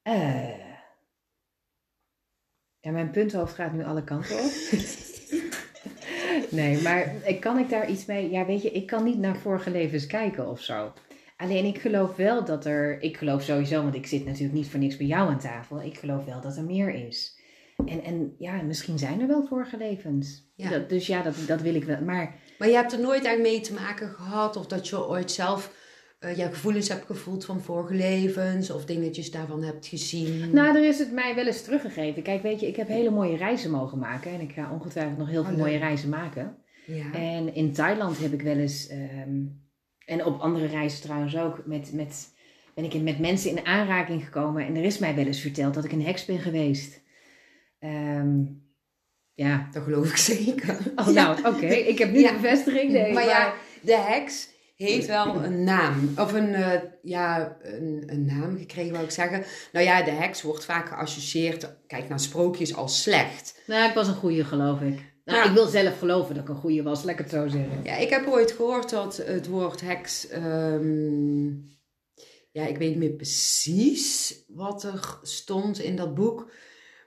[0.01, 0.63] Eh.
[2.79, 4.51] Ja, mijn punthoofd gaat nu alle kanten op.
[6.49, 8.29] nee, maar kan ik daar iets mee?
[8.29, 10.93] Ja, weet je, ik kan niet naar vorige levens kijken of zo.
[11.37, 14.79] Alleen ik geloof wel dat er, ik geloof sowieso, want ik zit natuurlijk niet voor
[14.79, 15.81] niks bij jou aan tafel.
[15.81, 17.34] Ik geloof wel dat er meer is.
[17.85, 20.51] En, en ja, misschien zijn er wel vorige levens.
[20.55, 20.69] Ja.
[20.69, 22.01] Dat, dus ja, dat, dat wil ik wel.
[22.01, 25.31] Maar Maar je hebt er nooit echt mee te maken gehad of dat je ooit
[25.31, 25.83] zelf
[26.19, 30.49] eh ja, gevoelens hebt gevoeld van vorige levens of dingetjes daarvan hebt gezien.
[30.53, 32.21] Nou, er is het mij wel eens teruggegeven.
[32.23, 34.31] Kijk, weet je, ik heb hele mooie reizen mogen maken.
[34.31, 35.65] En ik ga ongetwijfeld nog heel Oh, veel leuk.
[35.65, 36.55] mooie reizen maken.
[36.85, 37.13] ja.
[37.13, 39.41] En in Thailand heb ik wel eens, ehm,
[40.05, 42.33] en op andere reizen trouwens ook, met, met,
[42.75, 44.65] ben ik met mensen in aanraking gekomen.
[44.65, 47.03] En er is mij wel eens verteld dat ik een heks ben geweest.
[47.89, 48.43] Ehm,
[49.33, 49.69] ja.
[49.71, 50.77] Dat geloof ik zeker.
[50.95, 51.65] Oh, nou, oké.
[51.65, 52.31] Ik heb Ja.
[52.31, 52.91] de bevestiging.
[52.91, 56.13] Nee, maar ja, de heks heeft wel een naam.
[56.17, 59.43] Of een, eh, ja, een, een naam gekregen, wou ik zeggen.
[59.71, 63.61] Nou ja, de heks wordt vaak geassocieerd, kijk naar sprookjes, als slecht.
[63.67, 65.13] Nou, ik was een goeie, geloof ik.
[65.25, 65.45] Nou, Ja.
[65.45, 67.79] ik wil zelf geloven dat ik een goeie was, het zo zeggen.
[67.83, 70.27] Ja, ik heb ooit gehoord dat het woord heks.
[70.27, 71.47] ehm,
[72.51, 76.51] ja, ik weet niet meer precies wat er stond in dat boek.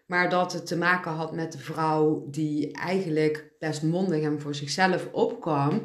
[0.09, 4.55] Maar dat het te maken had met de vrouw die eigenlijk best mondig en voor
[4.55, 5.83] zichzelf opkwam.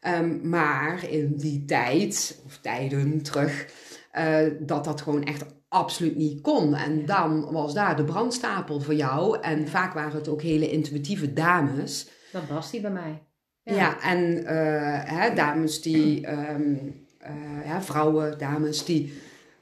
[0.00, 3.66] Ehm, maar in die tijd, of tijden terug,
[4.10, 6.74] eh, dat dat gewoon echt absoluut niet kon.
[6.74, 9.40] En dan was daar de brandstapel voor jou.
[9.40, 12.08] En vaak waren het ook hele intuïtieve dames.
[12.32, 13.22] Dat was die bij mij.
[13.62, 16.74] Ja, en eh, hè, dames die, ehm,
[17.18, 19.12] eh, ja, vrouwen, dames die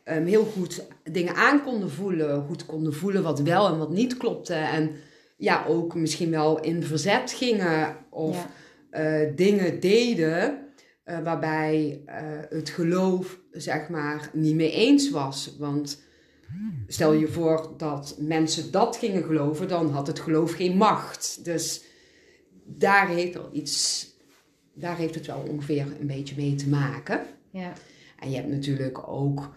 [0.07, 4.17] ehm, heel goed dingen aan konden voelen, goed konden voelen wat wel en wat niet
[4.17, 4.55] klopte.
[4.55, 4.91] En
[5.37, 8.51] ja, ook misschien wel in verzet gingen of Ja.
[8.91, 10.59] eh, dingen deden
[11.05, 15.57] eh, waarbij eh, het geloof, zeg maar, niet mee eens was.
[15.59, 16.03] Want
[16.87, 21.45] stel je voor dat mensen dat gingen geloven, dan had het geloof geen macht.
[21.45, 21.85] Dus
[22.65, 24.07] daar heeft al iets,
[24.75, 27.21] daar heeft het wel ongeveer een beetje mee te maken.
[27.51, 27.73] Ja.
[28.19, 29.55] En je hebt natuurlijk ook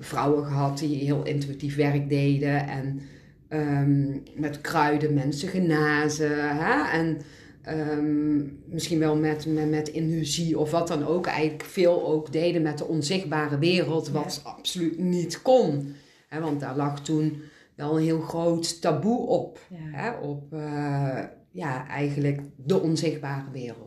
[0.00, 3.00] vrouwen gehad die heel intuïtief werk deden en
[3.48, 6.56] ehm, met kruiden mensen genazen.
[6.56, 6.98] Hè?
[6.98, 7.20] En
[7.62, 8.36] ehm,
[8.66, 11.26] misschien wel met, met, met illusie of wat dan ook.
[11.26, 15.94] Eigenlijk veel ook deden met de onzichtbare wereld, wat absoluut niet kon.
[16.28, 16.40] Hè?
[16.40, 17.42] Want daar lag toen
[17.76, 19.60] wel een heel groot taboe op.
[19.68, 19.98] Ja.
[19.98, 20.10] Hè?
[20.10, 23.85] Op eh, ja, eigenlijk de onzichtbare wereld.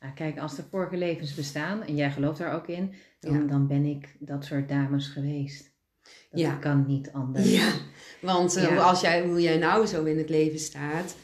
[0.00, 3.46] Nou, kijk, als er vorige levens bestaan, en jij gelooft daar ook in, dan, Ja.
[3.46, 5.70] dan ben ik dat soort dames geweest.
[6.30, 6.54] Dat Ja.
[6.54, 7.52] kan niet anders.
[7.52, 7.72] Ja,
[8.20, 8.86] want eh.
[8.86, 11.16] Als jij, hoe jij nou zo in het leven staat,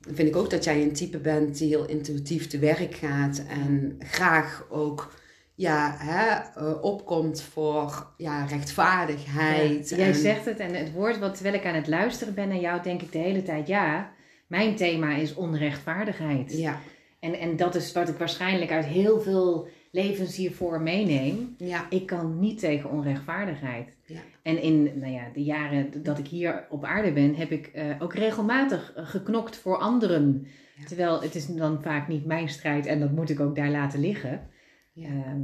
[0.00, 3.42] dan vind ik ook dat jij een type bent die heel intuïtief te werk gaat
[3.48, 5.14] en graag ook
[5.54, 6.26] ja, hè,
[6.60, 9.88] eh, opkomt voor ja, rechtvaardigheid.
[9.88, 12.48] Ja, jij en- zegt het en het woord wat terwijl ik aan het luisteren ben
[12.48, 14.12] naar jou, denk ik de hele tijd ja.
[14.46, 16.52] Mijn thema is onrechtvaardigheid.
[16.58, 16.80] Ja,
[17.20, 21.54] En, en dat is wat ik waarschijnlijk uit heel veel levens hiervoor meeneem.
[21.58, 23.96] ja, Ik kan niet tegen onrechtvaardigheid.
[24.06, 24.20] Ja.
[24.42, 28.02] En in nou ja, de jaren dat ik hier op aarde ben, heb ik eh,
[28.02, 30.46] ook regelmatig eh, geknokt voor anderen.
[30.76, 30.84] Ja.
[30.84, 34.00] Terwijl het is dan vaak niet mijn strijd en dat moet ik ook daar laten
[34.00, 34.48] liggen.
[34.94, 35.42] Ehm,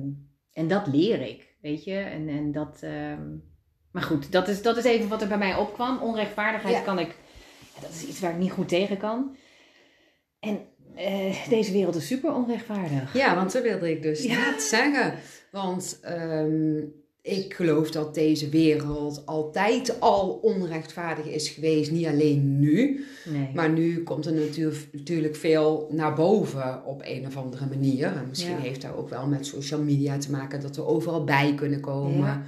[0.53, 1.97] en dat leer ik, weet je.
[1.97, 3.23] En, en dat, ehm,
[3.91, 5.99] maar goed, dat is, dat is even wat er bij mij opkwam.
[5.99, 7.17] Onrechtvaardigheid kan ik,
[7.75, 9.37] ja, dat is iets waar ik niet goed tegen kan.
[10.41, 10.59] En
[10.97, 13.15] eh, deze wereld is super onrechtvaardig.
[13.15, 14.51] ja, want dat wilde ik dus Ja.
[14.51, 15.15] net zeggen.
[15.51, 16.77] Want ehm,
[17.23, 21.91] ik geloof dat deze wereld altijd al onrechtvaardig is geweest.
[21.91, 23.51] Niet alleen nu, Nee.
[23.55, 28.07] maar nu komt er natuur- natuurlijk veel naar boven op een of andere manier.
[28.07, 28.59] En misschien Ja.
[28.61, 32.45] heeft dat ook wel met social media te maken dat we overal bij kunnen komen.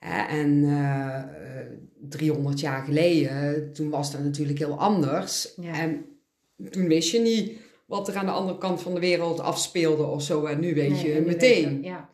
[0.00, 0.28] Ja.
[0.28, 1.66] En eh, eh,
[2.08, 5.52] 300 jaar geleden, toen was dat natuurlijk heel anders.
[5.60, 5.72] Ja.
[5.80, 6.04] En
[6.70, 7.52] toen wist je niet
[7.86, 10.44] wat er aan de andere kant van de wereld afspeelde of zo.
[10.44, 11.74] En nu weet Nee, je meteen.
[11.74, 12.10] weet ja.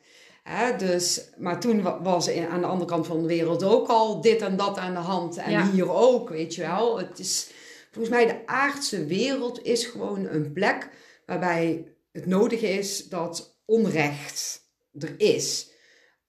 [0.76, 4.40] Dus, maar toen wa- was aan de andere kant van de wereld ook al dit
[4.42, 5.36] en dat aan de hand.
[5.36, 5.70] En Ja.
[5.70, 6.98] hier ook, weet je wel.
[6.98, 7.50] Het is,
[7.90, 10.88] volgens mij de aardse wereld is gewoon een plek
[11.26, 14.60] waarbij het nodig is dat onrecht
[14.98, 15.70] er is.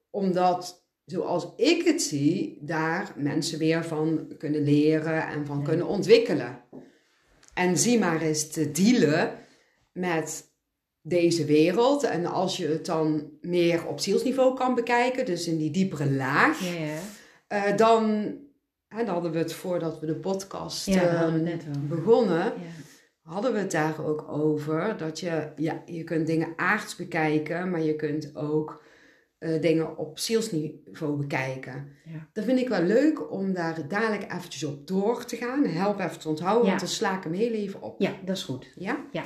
[0.10, 5.64] Omdat, zoals ik het zie, daar mensen weer van kunnen leren en van Ja.
[5.64, 6.62] kunnen ontwikkelen.
[7.54, 9.32] En zie maar eens te dealen
[9.92, 10.52] met
[11.02, 12.04] deze wereld.
[12.04, 16.60] En als je het dan meer op zielsniveau kan bekijken, dus in die diepere laag,
[16.60, 16.98] Ja, ja.
[17.48, 18.34] eh, dan,
[18.88, 21.88] hè, dan hadden we het voordat we de podcast Ja, we eh, over.
[21.88, 22.52] begonnen, Ja.
[23.22, 24.98] hadden we het daar ook over.
[24.98, 28.84] Dat je, ja, je kunt dingen aards bekijken, maar je kunt ook
[29.44, 31.88] eh, dingen op zielsniveau bekijken.
[32.06, 32.28] Ja.
[32.34, 35.66] Dat vind ik wel leuk om daar dadelijk eventjes op door te gaan.
[35.66, 36.68] Help even te onthouden, Ja.
[36.70, 38.02] want dan sla ik hem heel even op.
[38.02, 38.68] ja, dat is goed.
[38.76, 38.98] Ja?
[39.12, 39.24] Ja.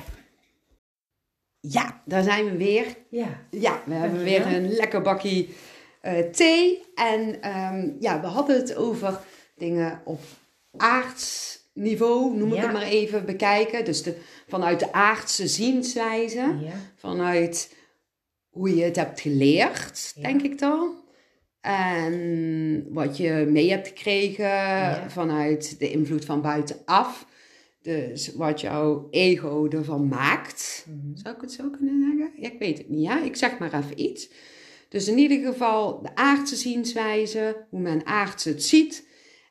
[1.60, 2.86] Ja, daar zijn we weer.
[3.10, 3.46] Ja.
[3.50, 5.48] Ja, we hebben weer een lekker bakje
[6.00, 6.82] eh, thee.
[6.94, 9.20] En ehm, ja, we hadden het over
[9.56, 10.20] dingen op
[10.76, 12.62] aardsniveau, noem ik Ja.
[12.62, 13.84] het maar even, bekijken.
[13.84, 14.16] Dus de,
[14.48, 16.56] vanuit de aardse zienswijze.
[16.60, 16.72] Ja.
[16.96, 17.76] Vanuit
[18.58, 20.22] hoe je het hebt geleerd, Ja.
[20.22, 20.96] denk ik dan.
[21.60, 27.26] En wat je mee hebt gekregen vanuit de invloed van buitenaf.
[27.82, 30.86] Dus wat jouw ego ervan maakt.
[30.88, 31.16] Mhm.
[31.16, 32.42] Zou ik het zo kunnen zeggen?
[32.42, 33.02] Ja, ik weet het niet.
[33.02, 33.22] Ja?
[33.22, 34.30] Ik zeg maar even iets.
[34.88, 39.06] Dus in ieder geval de aardse zienswijze, hoe men aards het ziet.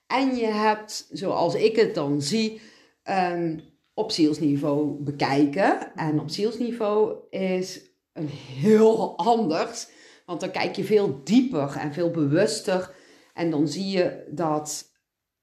[0.07, 2.61] En je hebt, zoals ik het dan zie,
[3.03, 3.59] ehm,
[3.93, 5.95] op zielsniveau bekijken.
[5.95, 7.81] En op zielsniveau is
[8.17, 9.87] een heel anders.
[10.25, 12.95] Want dan kijk je veel dieper en veel bewuster.
[13.33, 14.91] En dan zie je dat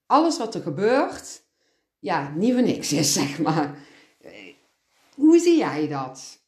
[0.06, 1.42] alles wat er gebeurt,
[1.98, 3.78] ja, niet voor niks is, zeg maar.
[5.14, 6.42] Hoe zie jij dat?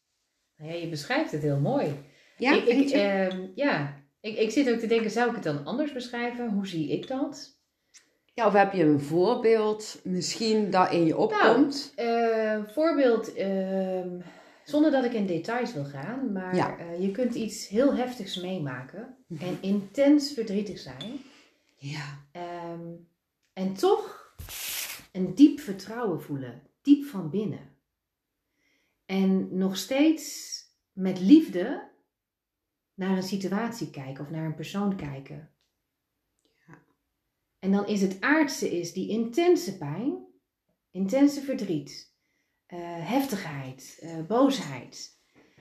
[0.56, 1.94] Ja, je beschrijft het heel mooi.
[2.38, 4.04] Ja, ik, ik, ehm, ja.
[4.20, 6.50] Ik, ik zit ook te denken, zou ik het dan anders beschrijven?
[6.50, 7.56] Hoe zie ik dat?
[8.36, 11.92] ja, of heb je een voorbeeld misschien dat in je opkomt?
[11.94, 14.08] Eh, voorbeeld, ehm,
[14.66, 16.78] zonder dat ik in details wil gaan, maar Ja.
[16.78, 19.44] eh, je kunt iets heel heftigs meemaken Mhm.
[19.44, 21.20] en intens verdrietig zijn.
[21.78, 22.24] ja.
[22.32, 22.94] Ehm,
[23.52, 24.34] en toch
[25.12, 27.74] een diep vertrouwen voelen, diep van binnen.
[29.06, 30.54] En nog steeds
[30.92, 31.90] met liefde
[32.94, 35.50] naar een situatie kijken of naar een persoon kijken.
[36.66, 36.78] Ja.
[37.58, 40.24] En dan is het aardse is die intense pijn,
[40.90, 42.14] intense verdriet,
[42.66, 45.14] eh, heftigheid, eh, boosheid.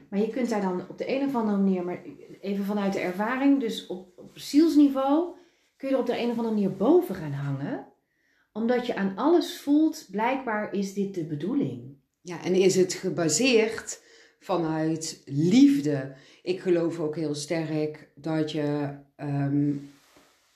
[0.10, 2.02] Maar je kunt daar dan op de een of andere manier, maar
[2.42, 5.36] even vanuit de ervaring, dus op, op zielsniveau,
[5.78, 7.88] kun je er op de een of andere manier boven gaan hangen.
[8.54, 11.94] Omdat je aan alles voelt, blijkbaar is dit de bedoeling.
[12.22, 14.02] ja, en is het gebaseerd
[14.40, 16.16] vanuit liefde?
[16.44, 19.72] Ik geloof ook heel sterk dat je, ehm,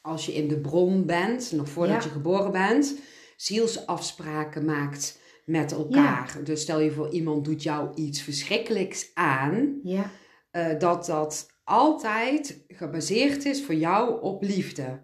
[0.02, 2.10] als je in de bron bent, nog voordat Ja.
[2.10, 2.96] je geboren bent,
[3.38, 5.19] zielsafspraken maakt
[5.50, 6.38] met elkaar.
[6.44, 9.80] Dus stel je voor, iemand doet jou iets verschrikkelijks aan.
[9.84, 10.12] Ja,
[10.52, 15.00] eh, dat dat altijd gebaseerd is voor jou op liefde.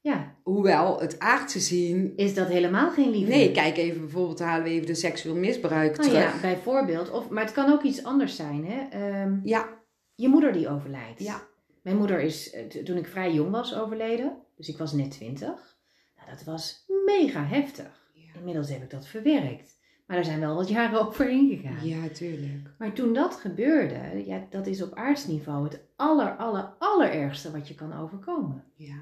[0.00, 0.40] ja.
[0.42, 2.12] Hoewel het aardse zien.
[2.16, 3.30] Is dat helemaal geen liefde?
[3.34, 6.34] Nee, kijk even bijvoorbeeld, halen we even de seksueel misbruik Nou terug.
[6.34, 7.10] ja, bijvoorbeeld.
[7.10, 8.64] Of, maar het kan ook iets anders zijn.
[8.66, 8.88] Hè?
[8.90, 9.68] Ehm, Ja,
[10.14, 11.20] je moeder die overlijdt.
[11.22, 11.42] ja,
[11.82, 14.36] Mijn moeder is eh, toen ik vrij jong was overleden.
[14.56, 15.76] Dus ik was net twintig.
[16.16, 18.01] Nou, dat was mega heftig.
[18.32, 18.38] Ja.
[18.38, 19.80] Inmiddels heb ik dat verwerkt.
[20.06, 21.86] Maar er zijn wel wat jaren overheen gegaan.
[21.88, 22.70] Ja, tuurlijk.
[22.78, 27.74] Maar toen dat gebeurde, ja, dat is op aardsniveau het aller, aller, allerergste wat je
[27.74, 28.64] kan overkomen.
[28.74, 28.96] Ja.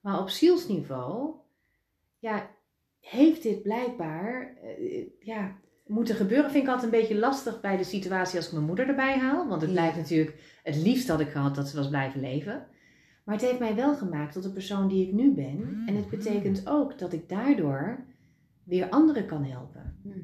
[0.00, 1.34] Maar op zielsniveau,
[2.18, 2.50] ja,
[3.00, 6.50] heeft dit blijkbaar, eh, ja, moeten gebeuren.
[6.50, 9.48] Vind ik altijd een beetje lastig bij de situatie als ik mijn moeder erbij haal.
[9.48, 9.76] Want het Ja.
[9.76, 12.66] blijft natuurlijk, het liefst had ik gehad dat ze was blijven leven.
[13.24, 15.82] Maar het heeft mij wel gemaakt tot de persoon die ik nu ben.
[15.86, 18.04] En het betekent ook dat ik daardoor
[18.68, 19.98] weer anderen kan helpen.
[20.02, 20.16] Mhm.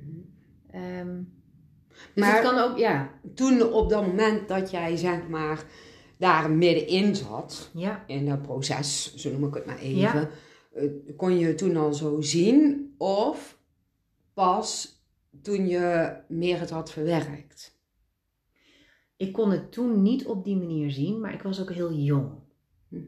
[0.70, 1.22] Ehm,
[1.88, 3.10] dus Maar het kan ook, ja.
[3.34, 5.64] toen op dat moment dat jij zeg maar
[6.18, 10.28] daar middenin zat, Ja, in dat proces, zo noem ik het maar even, Ja.
[10.74, 13.58] eh, kon je het toen al zo zien of
[14.34, 15.02] pas
[15.42, 17.78] toen je meer het had verwerkt?
[19.16, 22.30] Ik kon het toen niet op die manier zien, maar ik was ook heel jong.
[22.88, 23.04] Mhm.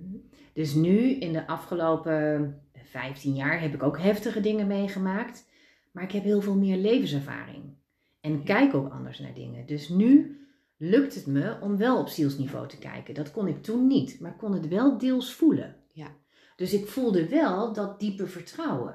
[0.53, 5.49] Dus nu, in de afgelopen 15 jaar, heb ik ook heftige dingen meegemaakt.
[5.93, 7.75] Maar ik heb heel veel meer levenservaring.
[8.21, 9.67] En kijk ook anders naar dingen.
[9.67, 10.41] Dus nu
[10.77, 13.15] lukt het me om wel op zielsniveau te kijken.
[13.15, 15.77] Dat kon ik toen niet, maar ik kon het wel deels voelen.
[15.93, 16.17] Ja.
[16.57, 18.95] Dus ik voelde wel dat diepe vertrouwen.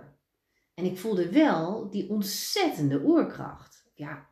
[0.73, 3.89] En ik voelde wel die ontzettende oerkracht.
[3.93, 4.29] Ja,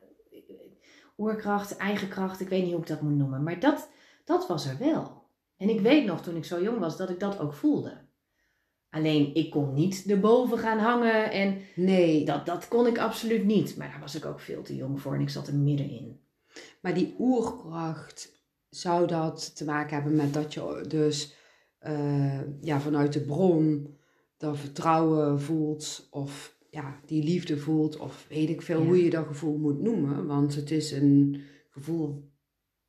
[1.18, 3.44] oerkracht, eigen kracht, ik weet niet hoe ik dat moet noemen.
[3.44, 3.90] Maar dat,
[4.26, 5.24] dat was er wel.
[5.58, 8.08] En ik weet nog toen ik zo jong was dat ik dat ook voelde.
[8.90, 13.78] Alleen ik kon niet erboven gaan hangen en Nee, dat, dat kon ik absoluut niet.
[13.78, 16.20] Maar daar was ik ook veel te jong voor en ik zat er middenin.
[16.82, 18.38] maar die oerkracht,
[18.70, 21.34] zou dat te maken hebben met dat je dus
[21.80, 23.98] eh, ja, vanuit de bron
[24.38, 28.86] dat vertrouwen voelt of ja, die liefde voelt of weet ik veel Ja.
[28.86, 30.26] hoe je dat gevoel moet noemen.
[30.28, 32.29] Want het is een gevoel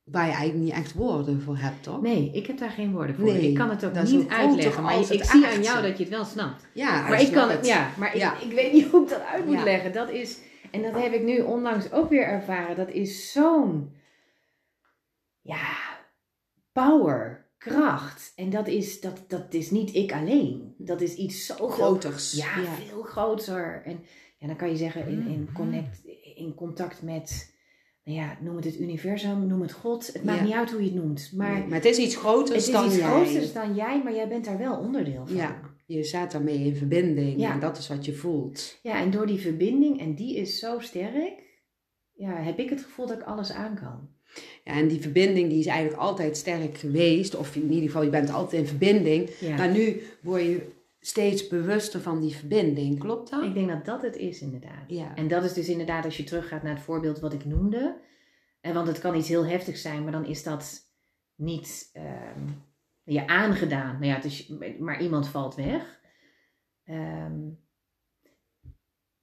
[0.03, 2.01] waar je eigenlijk niet echt woorden voor hebt, toch?
[2.01, 3.23] Nee, ik heb daar geen woorden voor.
[3.25, 4.83] Nee, ik kan het ook niet uitleggen.
[4.83, 6.67] Maar ik zie aan jou dat je het wel snapt.
[6.73, 8.35] Ja, Maar ik kan het, ja, maar Ja.
[8.35, 9.63] Ik, ik weet niet hoe ik dat uit moet Ja.
[9.63, 9.93] leggen.
[9.93, 10.39] Dat is,
[10.71, 12.75] en dat heb ik nu onlangs ook weer ervaren.
[12.75, 13.95] Dat is zo'n,
[15.41, 15.77] ja,
[16.71, 18.31] power, kracht.
[18.35, 20.75] En dat is, dat, dat is niet ik alleen.
[20.77, 21.67] Dat is iets zo.
[21.69, 22.31] Groters.
[22.31, 22.73] Ja, Ja.
[22.73, 23.81] veel groter.
[23.85, 24.05] En
[24.37, 26.01] ja, dan kan je zeggen in, in, connect,
[26.35, 27.50] in contact met,
[28.03, 30.07] nou ja, noem het het universum, noem het God.
[30.13, 30.45] Het maakt Ja.
[30.45, 31.31] niet uit hoe je het noemt.
[31.35, 33.05] Maar Nee, maar het is iets groters het is dan iets jij.
[33.07, 35.35] groters dan jij, maar jij bent daar wel onderdeel van.
[35.35, 37.53] Ja, je staat daarmee in verbinding Ja.
[37.53, 38.79] en dat is wat je voelt.
[38.81, 41.49] Ja, en door die verbinding, en die is zo sterk,
[42.13, 44.09] ja, heb ik het gevoel dat ik alles aan kan.
[44.63, 48.09] Ja, en die verbinding die is eigenlijk altijd sterk geweest, of in ieder geval je
[48.09, 49.29] bent altijd in verbinding.
[49.39, 49.55] Ja.
[49.57, 50.61] Maar nu word je
[51.03, 53.43] steeds bewuster van die verbinding, klopt dat?
[53.43, 54.83] Ik denk dat dat het is, inderdaad.
[54.87, 55.15] Ja.
[55.15, 57.97] En dat is dus inderdaad, als je teruggaat naar het voorbeeld wat ik noemde.
[58.61, 60.81] En want het kan iets heel heftigs zijn, maar dan is dat
[61.35, 62.47] niet ehm,
[63.03, 63.93] je aangedaan.
[63.93, 64.47] Nou ja, het is,
[64.79, 65.99] maar iemand valt weg.
[66.83, 67.47] Ehm,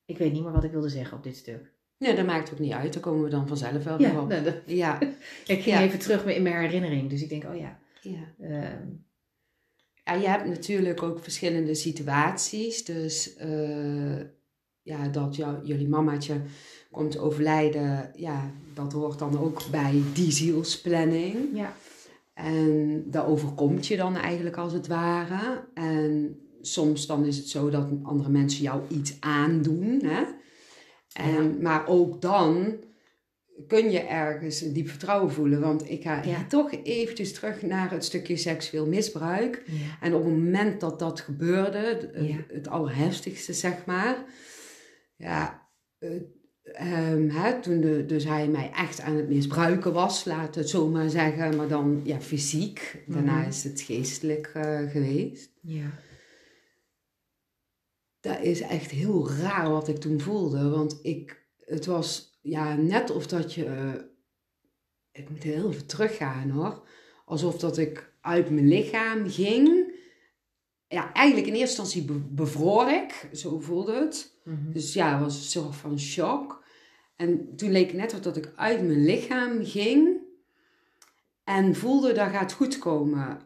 [0.05, 1.73] ik weet niet meer wat ik wilde zeggen op dit stuk.
[1.99, 4.29] Nee, dat maakt ook niet uit, daar komen we dan vanzelf wel weer Ja, op.
[4.29, 5.01] nou, dat- Ja,
[5.47, 5.81] ik ging Ja.
[5.83, 7.11] even terug in mijn herinnering.
[7.11, 7.79] Dus ik denk, oh ja.
[8.01, 8.35] ja.
[8.41, 8.87] ehm,
[10.09, 12.85] Ja, je hebt natuurlijk ook verschillende situaties.
[12.85, 14.21] Dus eh,
[14.83, 16.41] ja, dat jou, jullie mamaatje
[16.91, 21.37] komt overlijden, ja, dat hoort dan ook bij die zielsplanning.
[21.53, 21.77] ja.
[22.35, 25.65] En dat overkomt je dan eigenlijk als het ware.
[25.75, 30.01] En soms dan is het zo dat andere mensen jou iets aandoen.
[30.05, 30.25] Hè?
[31.13, 32.77] En, Maar ook dan
[33.67, 35.61] kun je ergens een diep vertrouwen voelen.
[35.61, 36.45] Want ik ga Ja.
[36.49, 39.63] toch eventjes terug naar het stukje seksueel misbruik.
[39.67, 39.99] ja.
[40.01, 42.37] En op het moment dat dat gebeurde, het, Ja.
[42.49, 44.25] het allerheftigste zeg maar.
[45.17, 46.11] Ja, eh,
[46.63, 50.89] ehm, hè, toen de, dus hij mij echt aan het misbruiken was, laat het zo
[50.89, 51.57] maar zeggen.
[51.57, 53.03] Maar dan ja, fysiek.
[53.07, 53.49] Daarna Mhm.
[53.49, 55.51] is het geestelijk eh, geweest.
[55.63, 55.91] ja.
[58.21, 60.69] Dat is echt heel raar wat ik toen voelde.
[60.69, 63.65] Want ik, het was ja, net of dat je...
[63.65, 63.95] eh,
[65.13, 66.87] ik moet heel even teruggaan hoor.
[67.25, 69.93] Alsof dat ik uit mijn lichaam ging.
[70.89, 73.29] Ja, eigenlijk in eerste instantie be- bevroor ik.
[73.33, 74.41] Zo voelde het.
[74.45, 74.73] Mhm.
[74.73, 76.65] Dus ja, het was een soort van shock.
[77.17, 80.19] En toen leek het net of dat ik uit mijn lichaam ging.
[81.45, 83.41] En voelde dat gaat goed komen.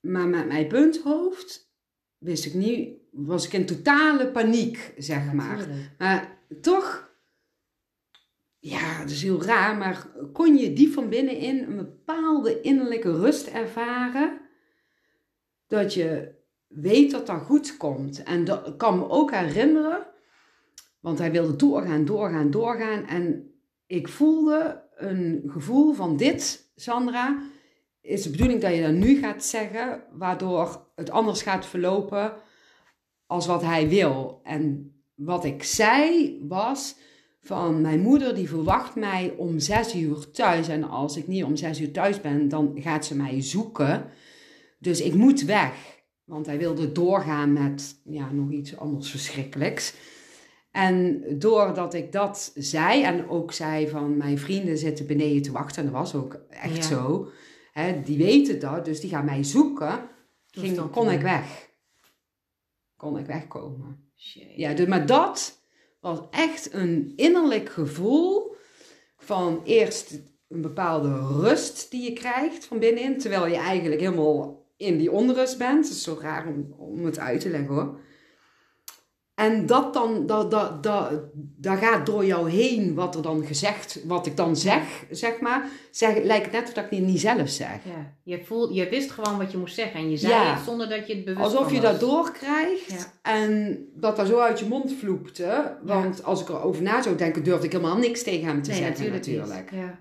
[0.00, 1.70] Maar met mijn punthoofd
[2.18, 5.68] wist ik niet, was ik in totale paniek, zeg maar.
[5.98, 7.10] Maar toch,
[8.62, 13.46] ja, dat is heel raar, maar kon je diep van binnenin een bepaalde innerlijke rust
[13.46, 14.40] ervaren.
[15.66, 16.34] Dat je
[16.66, 18.22] weet dat dat goed komt.
[18.22, 20.06] En dat kan me ook herinneren,
[21.00, 23.06] want hij wilde doorgaan, doorgaan, doorgaan.
[23.06, 23.52] En
[23.86, 27.42] ik voelde een gevoel van dit, Sandra,
[28.00, 32.32] is de bedoeling dat je dat nu gaat zeggen, waardoor het anders gaat verlopen
[33.26, 34.40] als wat hij wil.
[34.42, 36.96] En wat ik zei was
[37.42, 40.68] van mijn moeder die verwacht mij om zes uur thuis.
[40.68, 44.04] En als ik niet om zes uur thuis ben, dan gaat ze mij zoeken.
[44.78, 46.00] Dus ik moet weg.
[46.24, 49.94] Want hij wilde doorgaan met ja, nog iets anders verschrikkelijks.
[50.70, 55.84] En doordat ik dat zei en ook zei van mijn vrienden zitten beneden te wachten,
[55.84, 56.82] en dat was ook echt Ja.
[56.82, 57.28] zo.
[57.72, 60.08] Hè, die weten dat, dus die gaan mij zoeken.
[60.50, 61.70] Ging, kon ik weg.
[62.96, 64.10] Kon ik wegkomen.
[64.16, 64.52] Shit.
[64.56, 65.61] Ja, dus, maar dat
[66.02, 68.56] was echt een innerlijk gevoel
[69.16, 74.98] van eerst een bepaalde rust die je krijgt van binnenin, terwijl je eigenlijk helemaal in
[74.98, 75.84] die onrust bent.
[75.84, 78.00] Het is zo raar om, om het uit te leggen hoor.
[79.42, 81.10] En dat dan, dat, dat, dat,
[81.56, 85.68] dat gaat door jou heen wat er dan gezegd, wat ik dan zeg, zeg maar.
[85.90, 87.78] Zeg, lijkt het net of dat ik het niet zelf zeg.
[87.84, 88.14] Ja.
[88.22, 90.54] Je, voel, je wist gewoon wat je moest zeggen en je zei Ja.
[90.54, 93.30] het zonder dat je het bewust Alsof je dat doorkrijgt Ja.
[93.32, 95.76] en dat dat zo uit je mond vloepte.
[95.82, 98.78] Want als ik erover na zou denken, durfde ik helemaal niks tegen hem te Nee,
[98.78, 99.70] zeggen natuurlijk, natuurlijk.
[99.70, 100.00] Ja.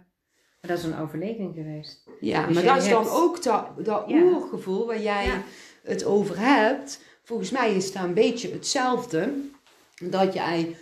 [0.62, 2.04] Maar dat is een overleving geweest.
[2.20, 5.26] Ja, Dus maar dat is dan ook dat, dat oergevoel waar jij
[5.84, 7.02] het over hebt.
[7.32, 9.34] Volgens mij is dat een beetje hetzelfde.
[10.04, 10.76] Dat jij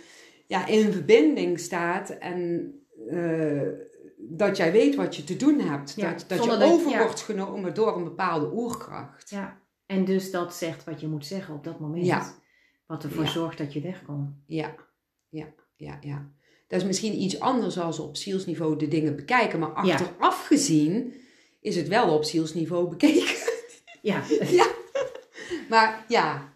[0.46, 2.72] ja, in verbinding staat en
[3.08, 3.68] eh,
[4.16, 5.94] dat jij weet wat je te doen hebt.
[5.96, 6.98] Ja, dat dat je over ja.
[6.98, 9.30] wordt genomen door een bepaalde oerkracht.
[9.30, 9.60] Ja.
[9.86, 12.06] En dus dat zegt wat je moet zeggen op dat moment.
[12.06, 12.34] Ja.
[12.86, 14.30] Wat ervoor zorgt dat je wegkomt.
[14.46, 14.74] Ja,
[15.28, 15.46] ja,
[15.76, 16.30] ja, ja.
[16.68, 19.58] Dat is misschien iets anders als op zielsniveau de dingen bekijken.
[19.58, 21.14] Maar achteraf gezien
[21.60, 23.48] is het wel op zielsniveau bekeken.
[24.02, 24.22] Ja.
[24.60, 24.78] ja.
[25.70, 26.48] Maar ja,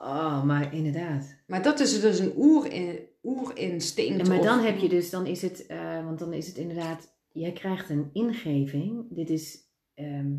[0.00, 1.36] Oh, maar inderdaad.
[1.46, 4.20] Maar dat is dus een oerin, oerinstinct.
[4.20, 6.56] En maar of- dan heb je dus, dan is het, eh, want dan is het
[6.56, 9.06] inderdaad, jij krijgt een ingeving.
[9.10, 9.58] Dit is
[9.94, 10.32] ehm,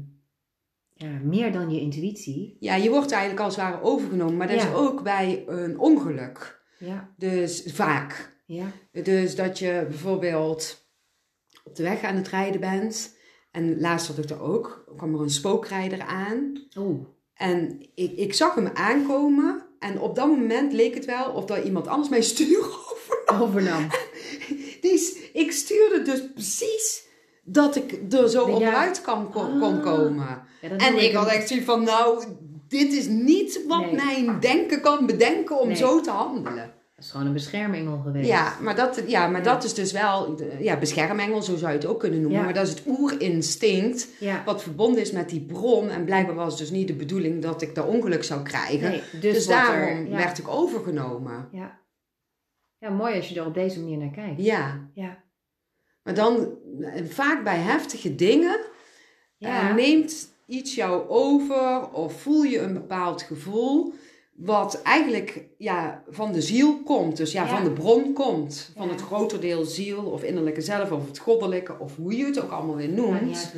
[0.93, 2.57] ja, meer dan je intuïtie.
[2.59, 4.37] Ja, je wordt eigenlijk als het ware overgenomen.
[4.37, 4.67] Maar dat Ja.
[4.67, 6.61] is ook bij een ongeluk.
[6.77, 8.37] Ja, Dus vaak.
[8.45, 8.65] ja,
[9.03, 10.87] Dus dat je bijvoorbeeld
[11.63, 13.17] op de weg aan het rijden bent.
[13.51, 14.83] En laatst had ik er ook.
[14.97, 16.53] kwam er een spookrijder aan.
[16.77, 17.05] oeh,
[17.39, 19.63] En ik, ik zag hem aankomen.
[19.79, 23.41] En op dat moment leek het wel of dat iemand anders mijn stuur over.
[23.41, 23.87] overnam.
[24.81, 27.03] Is- ik stuurde dus precies
[27.43, 29.83] dat ik er zo onderuit kan, kon, kon Ah.
[29.83, 30.43] komen.
[30.61, 32.23] Ja, En ik had echt zoiets van, nou,
[32.67, 33.95] dit is niet wat Nee.
[33.95, 35.75] mijn denken kan bedenken om Nee.
[35.77, 36.73] zo te handelen.
[36.99, 38.27] Dat is gewoon een beschermengel geweest.
[38.27, 39.53] Ja, maar, dat, ja, maar Ja.
[39.53, 42.37] dat is dus wel, ja, beschermengel, zo zou je het ook kunnen noemen.
[42.39, 42.45] Ja.
[42.45, 44.41] Maar dat is het oerinstinct, Ja.
[44.45, 45.89] wat verbonden is met die bron.
[45.89, 48.89] En blijkbaar was het dus niet de bedoeling dat ik dat ongeluk zou krijgen.
[48.89, 51.49] Nee, dus, dus daarom er, werd ik overgenomen.
[51.51, 51.79] Ja.
[52.77, 54.41] ja, mooi als je er op deze manier naar kijkt.
[54.41, 55.23] Ja, Ja.
[56.03, 58.59] maar dan eh, vaak bij heftige dingen
[59.37, 59.69] Ja.
[59.69, 63.93] eh, neemt iets jou over of voel je een bepaald gevoel
[64.39, 67.17] wat eigenlijk ja, van de ziel komt.
[67.17, 67.49] Dus ja, Ja.
[67.49, 68.71] van de bron komt.
[68.75, 68.91] Van Ja.
[68.91, 72.51] het groter deel ziel of innerlijke zelf of het goddelijke of hoe je het ook
[72.51, 73.53] allemaal weer noemt.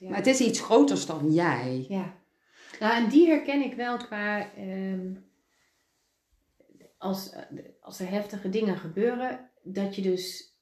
[0.00, 1.84] Maar het is iets groters dan jij.
[1.88, 2.14] Ja.
[2.80, 4.50] Nou, en die herken ik wel qua.
[4.56, 5.12] ehm,
[6.98, 7.32] als,
[7.80, 10.54] als er heftige dingen gebeuren, dat je dus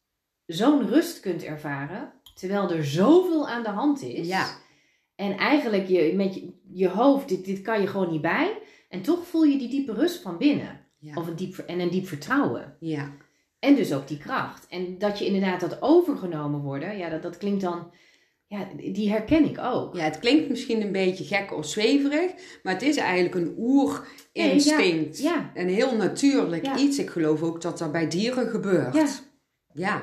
[0.47, 4.27] zo'n rust kunt ervaren, terwijl er zoveel aan de hand is.
[4.29, 4.47] Ja.
[5.15, 8.59] En eigenlijk je, met je, je hoofd, dit, dit kan je gewoon niet bij.
[8.91, 10.81] En toch voel je die diepe rust van binnen.
[10.99, 11.15] Ja.
[11.15, 12.77] Of een diep, en een diep vertrouwen.
[12.81, 13.13] Ja.
[13.59, 14.67] En dus ook die kracht.
[14.69, 17.93] En dat je inderdaad dat overgenomen worden, ja, dat, dat klinkt dan.
[18.47, 19.97] Ja, die herken ik ook.
[19.97, 22.33] ja, het klinkt misschien een beetje gek of zweverig,
[22.63, 25.19] maar het is eigenlijk een oerinstinct.
[25.23, 25.63] Nee, ja, ja.
[25.63, 26.77] Een heel natuurlijk Ja.
[26.77, 26.99] iets.
[26.99, 29.23] Ik geloof ook dat dat bij dieren gebeurt.
[29.73, 30.03] Ja.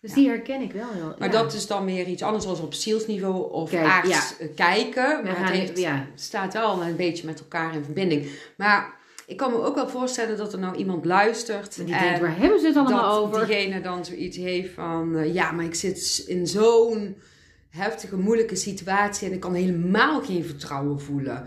[0.00, 0.16] Dus Ja.
[0.16, 1.42] die herken ik wel heel Maar ja.
[1.42, 5.24] dat is dan weer iets anders dan op zielsniveau of Kijk, aards eh, kijken.
[5.24, 6.06] Maar het heeft- ja.
[6.14, 8.26] staat wel een beetje met elkaar in verbinding.
[8.56, 8.96] Maar
[9.26, 11.76] ik kan me ook wel voorstellen dat er nou iemand luistert.
[11.76, 13.46] Maar die en denkt, waar hebben ze het allemaal dat over?
[13.46, 15.16] diegene dan zoiets heeft van...
[15.16, 17.16] eh, ja, maar ik zit in zo'n
[17.70, 19.26] heftige, moeilijke situatie...
[19.28, 21.46] en ik kan helemaal geen vertrouwen voelen.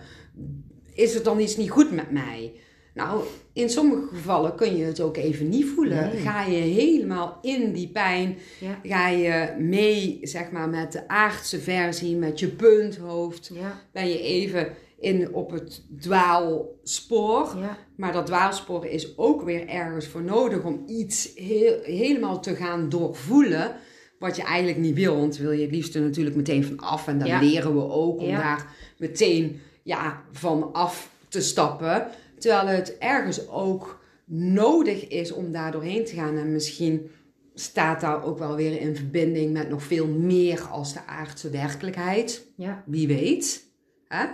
[0.94, 2.54] Is er dan iets niet goed met mij?
[2.94, 3.24] Nou,
[3.54, 6.10] in sommige gevallen kun je het ook even niet voelen.
[6.10, 6.22] Nee.
[6.22, 8.38] Ga je helemaal in die pijn...
[8.60, 8.80] Ja.
[8.84, 13.52] Ga je mee, zeg maar, met de aardse versie, met je punthoofd.
[13.54, 14.68] Ja, Ben je even
[15.00, 17.56] in, op het dwaalspoor.
[17.58, 22.56] ja, Maar dat dwaalspoor is ook weer ergens voor nodig om iets heel, helemaal te
[22.56, 23.76] gaan doorvoelen.
[24.20, 25.18] Wat je eigenlijk niet wil.
[25.18, 27.08] Want wil je het liefst er natuurlijk meteen van af.
[27.08, 32.08] En dan leren we ook om daar meteen ja, van af te stappen.
[32.42, 36.38] Terwijl het ergens ook nodig is om daar doorheen te gaan.
[36.38, 37.10] En misschien
[37.54, 42.46] staat daar ook wel weer in verbinding met nog veel meer als de aardse werkelijkheid.
[42.56, 43.66] ja, Wie weet.
[44.08, 44.26] Hè?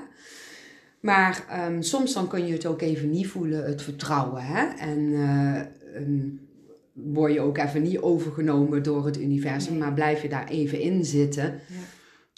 [1.00, 4.42] Maar ehm, soms dan kun je het ook even niet voelen, het vertrouwen.
[4.44, 4.66] Hè?
[4.66, 5.60] En eh,
[5.96, 6.28] ehm,
[6.94, 9.82] word je ook even niet overgenomen door het universum, Nee.
[9.82, 11.44] maar blijf je daar even in zitten.
[11.44, 11.76] Ja.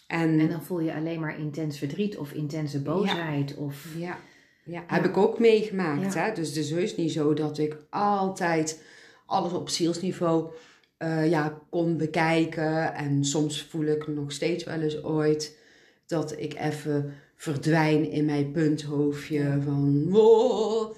[0.06, 3.54] En, En dan voel je alleen maar intens verdriet of intense boosheid.
[3.54, 4.18] Of, ja,
[4.64, 6.14] ja, heb ik ook meegemaakt.
[6.14, 6.24] Ja.
[6.24, 6.34] Hè?
[6.34, 8.82] Dus het is heus niet zo dat ik altijd
[9.26, 10.50] alles op zielsniveau
[10.96, 12.94] eh, ja, kon bekijken.
[12.94, 15.58] En soms voel ik nog steeds wel eens ooit
[16.06, 20.10] dat ik even verdwijn in mijn punthoofdje van...
[20.10, 20.94] wow.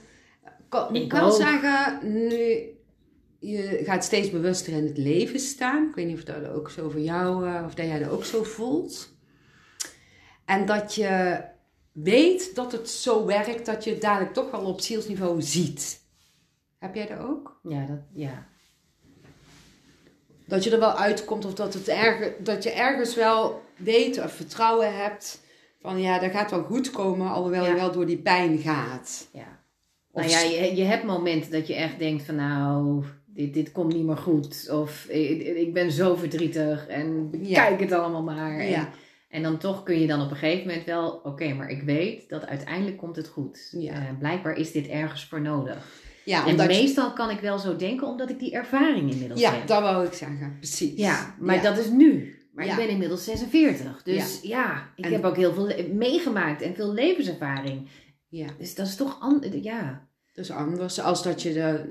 [0.69, 2.67] Kan, ik kan zeggen, nu
[3.39, 5.89] je gaat steeds bewuster in het leven staan.
[5.89, 8.25] Ik weet niet of dat ook zo voor jou, eh, of dat jij dat ook
[8.25, 9.17] zo voelt.
[10.45, 11.41] En dat je
[11.93, 16.01] weet dat het zo werkt dat je het dadelijk toch wel op zielsniveau ziet.
[16.79, 17.61] Heb jij dat ook?
[17.63, 18.47] Ja, dat, ja.
[20.45, 24.33] Dat je er wel uitkomt of dat, het erger, dat je ergens wel weet of
[24.33, 25.41] vertrouwen hebt
[25.81, 29.29] van ja, dat gaat wel goed komen, alhoewel je wel door die pijn gaat.
[29.33, 29.61] ja.
[30.11, 33.73] Of Nou ja, je, je hebt momenten dat je echt denkt van nou, dit, dit
[33.73, 34.69] komt niet meer goed.
[34.71, 37.67] Of ik, ik ben zo verdrietig en Ja.
[37.67, 38.59] kijk het allemaal maar.
[38.59, 38.91] En, Ja.
[39.33, 42.29] En dan toch kun je dan op een gegeven moment wel, oké, maar ik weet
[42.29, 43.69] dat uiteindelijk komt het goed.
[43.79, 43.93] Ja.
[43.95, 46.01] Eh, blijkbaar is dit ergens voor nodig.
[46.25, 49.53] Ja, en je- meestal kan ik wel zo denken omdat ik die ervaring inmiddels ja
[49.55, 49.67] heb.
[49.67, 50.97] dat wou ik zeggen, precies.
[50.99, 51.63] Ja, maar Ja.
[51.63, 52.37] dat is nu.
[52.55, 52.71] Maar Ja.
[52.71, 54.03] ik ben inmiddels 46.
[54.03, 57.89] Dus ja, ik En- heb ook heel veel meegemaakt en veel levenservaring.
[58.29, 59.55] Ja, Dus dat is toch anders.
[59.63, 60.09] Ja.
[60.33, 61.01] dat is anders.
[61.01, 61.85] Als dat je de,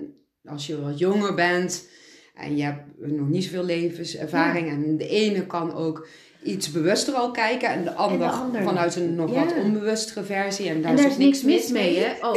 [0.46, 1.88] als je wat jonger bent
[2.36, 6.08] en je hebt nog niet zoveel levenservaring en de ene kan ook
[6.44, 8.64] iets bewuster al kijken en de ander, ander.
[8.64, 9.44] vanuit een nog Ja.
[9.46, 12.28] wat onbewustere versie en daar en is daar ook is niks mis mee, hè?
[12.28, 12.34] Oh,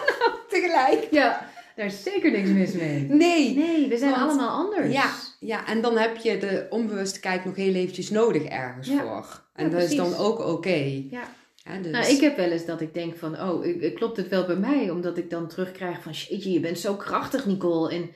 [0.48, 1.08] Tegelijk.
[1.10, 3.00] ja, daar is zeker niks mis mee.
[3.08, 3.54] Nee.
[3.56, 4.92] Nee, we zijn Want- allemaal anders.
[4.92, 9.00] Ja, ja, en dan heb je de onbewuste kijk nog heel eventjes nodig ergens Ja.
[9.02, 9.42] voor.
[9.54, 11.02] En Ja, dat is dan ook oké.
[11.10, 11.22] Ja.
[11.64, 14.46] Ja, dus, Nou, ik heb wel eens dat ik denk van, oh, klopt het wel
[14.46, 14.90] bij mij?
[14.90, 17.90] Omdat ik dan terugkrijg van, jeetje, je bent zo krachtig, Nicole.
[17.90, 18.10] En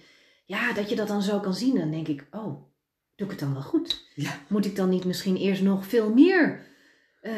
[0.44, 2.62] ja, dat je dat dan zo kan zien, dan denk ik, oh,
[3.22, 4.04] doe ik het dan wel goed?
[4.14, 4.38] Ja.
[4.48, 6.60] Moet ik dan niet misschien eerst nog veel meer?
[7.20, 7.32] Eh,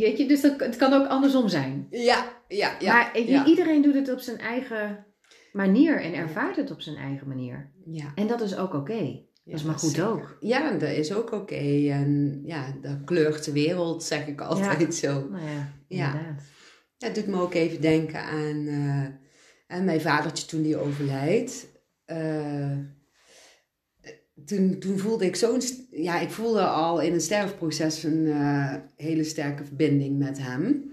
[0.00, 1.86] weet je, dus dat, het kan ook andersom zijn.
[1.90, 2.92] Ja, ja, ja.
[2.92, 3.46] maar ja.
[3.46, 5.06] iedereen doet het op zijn eigen
[5.52, 7.72] manier en ervaart het op zijn eigen manier.
[7.84, 8.12] ja.
[8.14, 9.20] En dat is ook oké.
[9.44, 10.08] Dat is maar goed zeker.
[10.08, 10.36] ook.
[10.40, 11.88] Ja, dat is ook oké.
[11.90, 15.28] En ja, dat kleurt de wereld, zeg ik altijd zo.
[15.30, 16.06] Nou ja, Ja.
[16.12, 16.42] inderdaad.
[16.98, 19.06] Dat doet me ook even denken aan, eh,
[19.76, 21.66] aan mijn vadertje toen die overlijdt.
[22.04, 22.76] Eh,
[24.46, 25.60] toen, toen voelde ik zo'n...
[25.90, 30.90] Ja, ik voelde al in het sterfproces een eh, hele sterke verbinding met hem.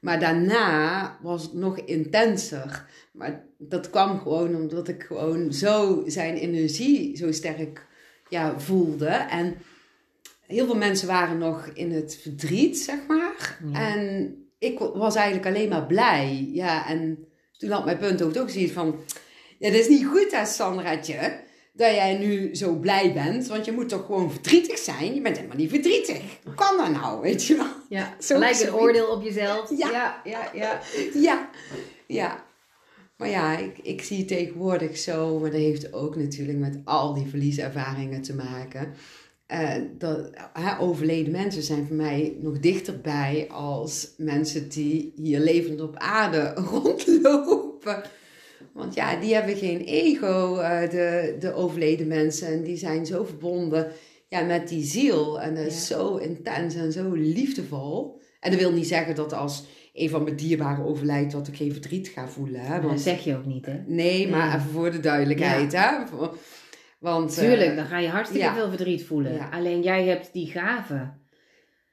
[0.00, 2.86] Maar daarna was het nog intenser.
[3.12, 7.86] Maar dat kwam gewoon omdat ik gewoon zo zijn energie zo sterk
[8.28, 9.08] ja, voelde.
[9.08, 9.56] En
[10.46, 13.58] heel veel mensen waren nog in het verdriet, zeg maar.
[13.72, 13.94] Ja.
[13.94, 16.48] En ik was eigenlijk alleen maar blij.
[16.52, 17.26] Ja, en
[17.56, 19.00] toen had mijn punt ook zoiets van...
[19.58, 21.40] Ja, dat is niet goed hè, Sandra'tje,
[21.78, 23.46] dat jij nu zo blij bent.
[23.46, 25.14] Want je moet toch gewoon verdrietig zijn?
[25.14, 26.20] Je bent helemaal niet verdrietig.
[26.44, 27.66] Hoe kan dat nou, weet je wel?
[27.88, 29.70] Ja, Zo- gelijk een oordeel op jezelf.
[29.78, 29.90] Ja.
[29.90, 30.50] ja, ja.
[30.54, 30.80] ja.
[31.28, 31.50] Ja,
[32.06, 32.46] ja.
[33.16, 37.26] Maar ja, ik, ik zie tegenwoordig zo, maar dat heeft ook natuurlijk met al die
[37.26, 38.94] verlieservaringen te maken.
[39.46, 40.30] eh, dat
[40.80, 48.02] overleden mensen zijn voor mij nog dichterbij als mensen die hier levend op aarde rondlopen.
[48.72, 52.48] Want ja, die hebben geen ego, eh, de, de overleden mensen.
[52.48, 53.92] En die zijn zo verbonden
[54.28, 55.40] ja, met die ziel.
[55.40, 55.96] En dat is Ja.
[55.96, 58.20] zo intens en zo liefdevol.
[58.40, 61.72] En dat wil niet zeggen dat als een van mijn dierbaren overlijdt, dat ik geen
[61.72, 62.60] verdriet ga voelen.
[62.60, 62.80] Hè?
[62.80, 63.82] Dat zeg je ook niet, hè?
[63.86, 65.72] nee, maar even voor de duidelijkheid.
[65.72, 65.90] Hè?
[66.98, 68.54] Want, eh, Tuurlijk, dan ga je hartstikke ja.
[68.54, 69.50] veel verdriet voelen.
[69.50, 71.12] Alleen jij hebt die gave.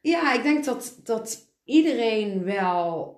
[0.02, 3.14] Ja, ik denk dat, dat iedereen wel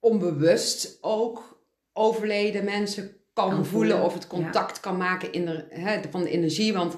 [0.00, 1.53] onbewust ook
[1.94, 6.22] overleden mensen kan, Kan voelen, voelen, of het contact kan maken in de, hè, van
[6.22, 6.72] de energie.
[6.72, 6.96] Want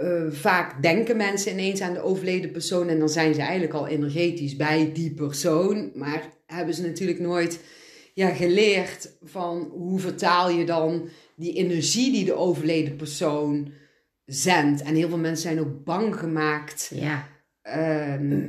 [0.00, 3.86] eh, vaak denken mensen ineens aan de overleden persoon en dan zijn ze eigenlijk al
[3.86, 5.90] energetisch bij die persoon.
[5.94, 7.60] Maar hebben ze natuurlijk nooit
[8.14, 13.72] ja, geleerd van hoe vertaal je dan die energie die de overleden persoon
[14.24, 14.82] zendt.
[14.82, 17.28] En heel veel mensen zijn ook bang gemaakt Ja.
[17.62, 18.48] Ehm,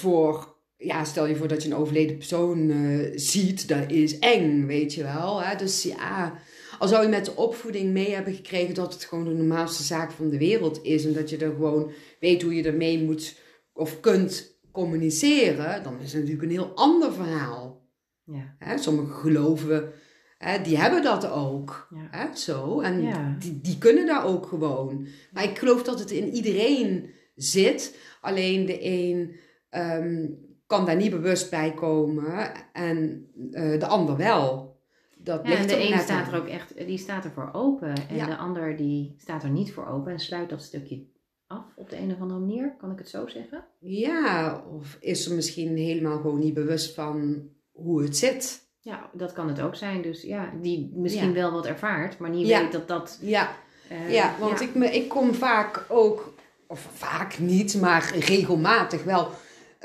[0.00, 4.66] voor, ja, stel je voor dat je een overleden persoon eh, ziet, dat is eng,
[4.66, 5.42] weet je wel.
[5.42, 5.56] Hè?
[5.56, 6.38] Dus ja,
[6.78, 10.10] al zou je met de opvoeding mee hebben gekregen dat het gewoon de normaalste zaak
[10.12, 13.36] van de wereld is en dat je er gewoon weet hoe je ermee moet
[13.72, 17.88] of kunt communiceren, dan is het natuurlijk een heel ander verhaal.
[18.24, 18.54] Ja.
[18.58, 18.78] Hè?
[18.78, 19.92] Sommige geloven,
[20.38, 21.88] hè, die hebben dat ook.
[21.94, 22.08] Ja.
[22.18, 22.36] Hè?
[22.36, 23.36] Zo, en Ja.
[23.38, 25.06] die, die kunnen daar ook gewoon.
[25.32, 27.96] Maar ik geloof dat het in iedereen zit.
[28.20, 29.36] Alleen de een
[29.68, 30.26] ehm,
[30.66, 34.74] kan daar niet bewust bij komen en eh, de ander wel.
[35.18, 36.32] Dat Ja, en de een staat aan.
[36.34, 37.94] er ook echt, die staat er voor open.
[38.08, 38.26] En Ja.
[38.26, 41.04] de ander die staat er niet voor open en sluit dat stukje
[41.46, 42.74] af op de een of andere manier.
[42.78, 43.64] Kan ik het zo zeggen?
[43.80, 47.42] Ja, of is er misschien helemaal gewoon niet bewust van
[47.72, 48.64] hoe het zit.
[48.80, 50.02] Ja, dat kan het ook zijn.
[50.02, 51.34] Dus ja, die misschien Ja.
[51.34, 53.18] wel wat ervaart, maar niet weet dat dat...
[53.22, 53.50] Ja,
[53.88, 56.34] eh, ja want Ik, me, ik kom vaak ook,
[56.66, 59.28] of vaak niet, maar regelmatig wel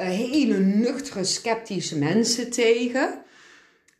[0.03, 3.23] hele nuchtere, sceptische mensen tegen.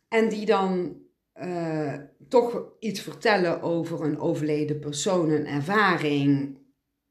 [0.08, 0.96] En die dan
[1.32, 1.94] eh,
[2.28, 6.58] toch iets vertellen over een overleden persoon, een ervaring,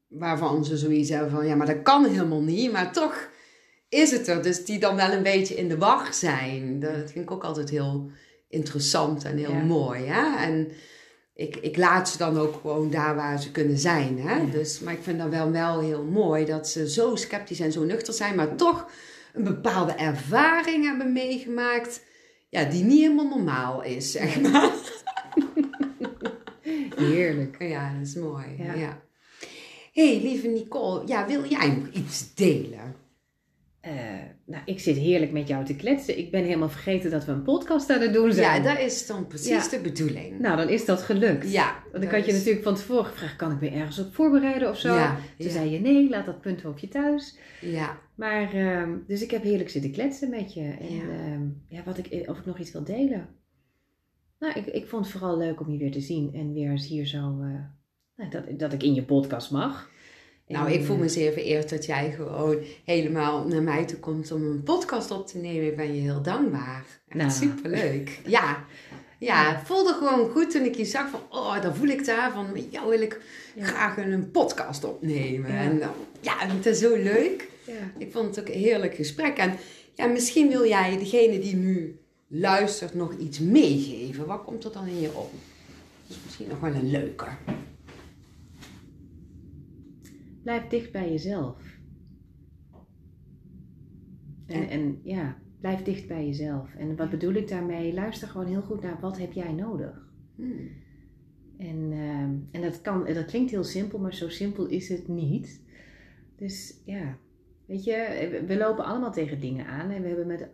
[0.08, 2.72] waarvan ze zoiets hebben van, ja, maar dat kan helemaal niet.
[2.72, 3.30] Maar toch
[3.88, 4.42] is het er.
[4.42, 6.80] Dus die dan wel een beetje in de wacht zijn.
[6.80, 8.10] Dat vind ik ook altijd heel
[8.48, 9.62] interessant en heel Ja.
[9.62, 10.04] mooi.
[10.04, 10.44] Hè?
[10.44, 10.68] En
[11.34, 14.18] ik, ik laat ze dan ook gewoon daar waar ze kunnen zijn.
[14.20, 14.36] Hè?
[14.36, 14.44] Ja.
[14.44, 17.84] Dus, maar ik vind dat wel, wel heel mooi dat ze zo sceptisch en zo
[17.84, 18.90] nuchter zijn, maar toch
[19.32, 22.04] een bepaalde ervaring hebben meegemaakt.
[22.48, 24.72] Ja, die niet helemaal normaal is, zeg maar.
[26.96, 27.56] Heerlijk.
[27.58, 28.46] Ja, dat is mooi.
[28.58, 28.74] Ja.
[28.74, 29.02] Ja.
[29.92, 33.01] hey, lieve Nicole, ja, wil jij nog iets delen?
[33.82, 33.92] Eh,
[34.46, 36.18] nou, ik zit heerlijk met jou te kletsen.
[36.18, 38.62] Ik ben helemaal vergeten dat we een podcast aan het doen Ja, zijn.
[38.62, 39.68] dat is dan precies Ja.
[39.68, 40.38] de bedoeling.
[40.38, 41.52] Nou, dan is dat gelukt.
[41.52, 41.82] ja.
[41.92, 44.14] Want ik dat had je is- natuurlijk van tevoren gevraagd, kan ik me ergens op
[44.14, 44.94] voorbereiden of zo?
[44.94, 47.38] Ja, Toen ja, zei je nee, laat dat punthoofdje thuis.
[47.60, 47.98] ja.
[48.14, 50.60] Maar, ehm, dus ik heb heerlijk zitten kletsen met je.
[50.80, 51.02] En Ja.
[51.02, 53.28] ehm, ja, wat ik, of ik nog iets wil delen.
[54.38, 56.34] Nou, ik, ik vond het vooral leuk om je weer te zien.
[56.34, 57.60] En weer eens hier zo, eh,
[58.16, 59.90] nou, dat, dat ik in je podcast mag.
[60.52, 64.32] Nou, ik voel eh, me zeer vereerd dat jij gewoon helemaal naar mij toe komt
[64.32, 65.66] om een podcast op te nemen.
[65.66, 66.84] Ik ben je heel dankbaar.
[67.08, 67.30] Echt Nou.
[67.30, 68.20] superleuk.
[68.26, 68.64] Ja.
[69.18, 72.32] Ja, het voelde gewoon goed toen ik je zag van, oh, dan voel ik daar
[72.32, 73.20] van, met jou wil ik
[73.54, 73.64] Ja.
[73.64, 75.52] graag een podcast opnemen.
[75.52, 75.58] Ja.
[75.60, 75.90] En dan,
[76.20, 77.48] ja, het is zo leuk.
[77.66, 77.72] Ja.
[77.98, 79.36] Ik vond het ook een heerlijk gesprek.
[79.36, 79.56] En
[79.94, 81.98] ja, misschien wil jij degene die nu
[82.28, 84.26] luistert nog iets meegeven.
[84.26, 85.30] Wat komt er dan in je op?
[86.06, 87.26] Dat is misschien nog wel een leuke.
[90.42, 91.78] Blijf dicht bij jezelf.
[94.46, 96.74] En, En- ja, blijf dicht bij jezelf.
[96.74, 97.94] En wat bedoel ik daarmee?
[97.94, 100.10] Luister gewoon heel goed naar wat heb jij nodig.
[100.36, 100.70] Hmm.
[101.58, 105.64] En, ehm, en dat, kan, dat klinkt heel simpel, maar zo simpel is het niet.
[106.36, 107.18] Dus ja,
[107.66, 109.90] weet je, we- we lopen allemaal tegen dingen aan.
[109.90, 110.48] En we hebben, met,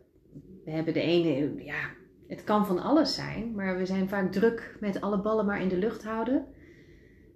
[0.65, 1.91] we hebben de ene, ja,
[2.27, 3.55] het kan van alles zijn.
[3.55, 6.47] Maar we zijn vaak druk met alle ballen maar in de lucht houden.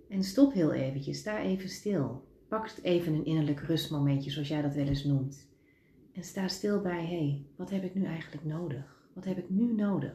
[0.08, 2.30] En stop heel eventjes, sta even stil.
[2.52, 5.46] Pak even een innerlijk rustmomentje, zoals jij dat wel eens noemt.
[6.14, 8.84] En sta stil bij, hé, hey, wat heb ik nu eigenlijk nodig?
[9.12, 10.12] Wat heb ik nu nodig?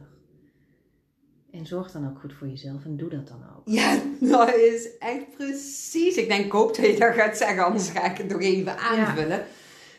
[1.51, 3.61] En zorg dan ook goed voor jezelf en doe dat dan ook.
[3.65, 6.15] Ja, dat is echt precies.
[6.15, 8.77] Ik denk, ik hoop dat je dat gaat zeggen, anders ga ik het nog even
[8.77, 9.45] aanvullen.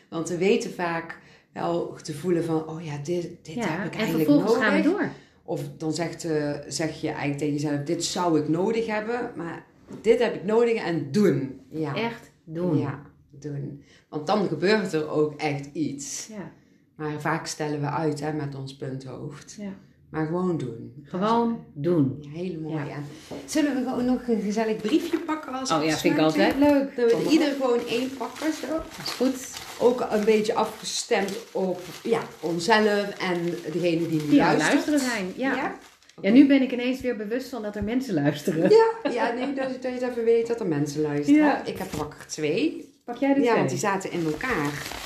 [0.09, 1.19] Want we weten vaak
[1.53, 4.67] wel te voelen van, oh ja, dit, dit heb ik en eigenlijk vervolgens nodig.
[4.67, 5.09] gaan we door.
[5.43, 9.65] Of dan zegt, eh, zeg je eigenlijk tegen jezelf, dit zou ik nodig hebben, maar
[10.01, 11.61] dit heb ik nodig en doen.
[11.69, 12.77] Ja, Echt doen.
[12.77, 13.01] ja
[13.39, 13.83] doen.
[14.09, 16.27] Want dan gebeurt er ook echt iets.
[16.27, 16.51] Ja,
[16.95, 19.55] Maar vaak stellen we uit hè, met ons punthoofd.
[19.59, 19.73] ja.
[20.09, 20.93] Maar gewoon doen.
[21.03, 22.17] Gewoon doen.
[22.21, 22.75] Ja, hele mooi.
[22.75, 22.97] Ja.
[23.45, 26.95] Zullen we gewoon nog een gezellig briefje pakken als Oh ja, vind ik altijd leuk.
[26.95, 28.67] Dat we ieder gewoon één pakken zo.
[28.67, 29.51] Dat is goed.
[29.79, 35.33] Ook een beetje afgestemd op ja, onszelf en degene die nu Die luisteren zijn.
[35.35, 35.55] Ja.
[35.55, 35.77] Ja?
[36.21, 38.69] Ja, nu ben ik ineens weer bewust van dat er mensen luisteren.
[38.69, 41.41] Ja, ja nee, dat, dat je het even weet dat er mensen luisteren.
[41.41, 41.65] Ja.
[41.65, 42.93] Ik heb er wakker twee.
[43.05, 43.57] Pak jij de Ja, twee?
[43.57, 44.97] want die zaten in elkaar.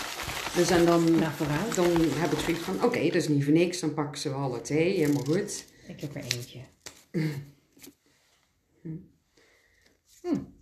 [0.56, 1.32] Dus en dan, Nou,
[1.76, 3.80] dan heb ik zoiets van, oké, dat is niet voor niks.
[3.80, 5.66] Dan pakken ze we alle twee, helemaal goed.
[5.88, 6.60] Ik heb er eentje.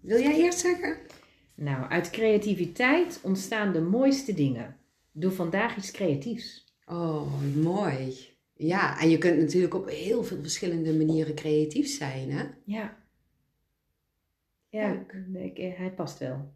[0.01, 0.97] Wil jij eerst zeggen?
[1.55, 4.77] Nou, uit creativiteit ontstaan de mooiste dingen.
[5.11, 6.65] Doe vandaag iets creatiefs.
[6.85, 8.29] Oh, mooi.
[8.63, 12.43] Ja, en je kunt natuurlijk op heel veel verschillende manieren creatief zijn, hè?
[12.65, 12.97] Ja.
[14.69, 16.53] Ja, ik, eh, hij past wel.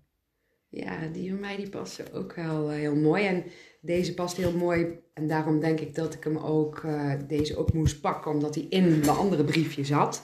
[0.69, 3.25] Ja, die van mij die passen ook wel eh, heel mooi.
[3.25, 3.43] En
[3.81, 4.99] deze past heel mooi.
[5.13, 8.65] En daarom denk ik dat ik hem ook, eh, deze ook moest pakken, omdat hij
[8.69, 10.21] in de andere briefje zat.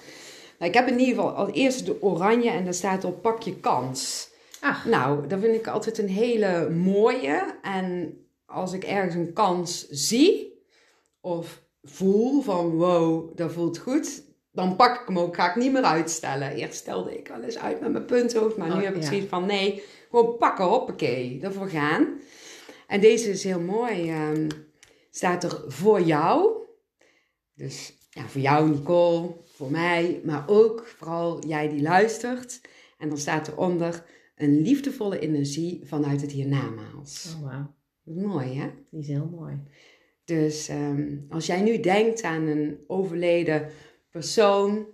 [0.60, 3.42] Maar ik heb in ieder geval als eerste de oranje en daar staat op pak
[3.42, 4.30] je kans.
[4.60, 7.60] Ach, Nou, dat vind ik altijd een hele mooie.
[7.62, 10.64] En als ik ergens een kans zie
[11.22, 15.36] of voel van wow, dat voelt goed, dan pak ik hem ook.
[15.36, 16.52] Ga ik niet meer uitstellen.
[16.52, 19.08] Eerst stelde ik wel eens uit met mijn punthoofd, maar nu Oh, heb ik ja.
[19.08, 22.20] zoiets van nee, gewoon pakken, hoppakee, ervoor gaan.
[22.88, 24.10] En deze is heel mooi.
[24.10, 24.48] ehm,
[25.12, 26.52] staat er voor jou.
[27.56, 32.62] Dus ja, voor jou Nicole, voor mij, maar ook vooral jij die luistert.
[32.98, 34.04] En dan staat eronder
[34.36, 37.36] een liefdevolle energie vanuit het hiernamaals.
[37.38, 37.74] oh, wauw.
[38.04, 38.70] Mooi hè?
[38.90, 39.60] Die is heel mooi.
[40.40, 43.70] Dus ehm, als jij nu denkt aan een overleden
[44.10, 44.86] persoon,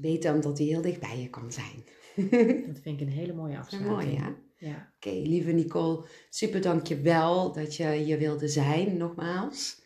[0.00, 1.84] weet dan dat die heel dicht bij je kan zijn.
[2.66, 3.92] Dat vind ik een hele mooie afsluiting.
[3.94, 4.30] mooi hè?
[4.56, 4.92] Ja.
[4.96, 9.82] Oké, lieve Nicole, super dankjewel dat je hier wilde zijn, nogmaals.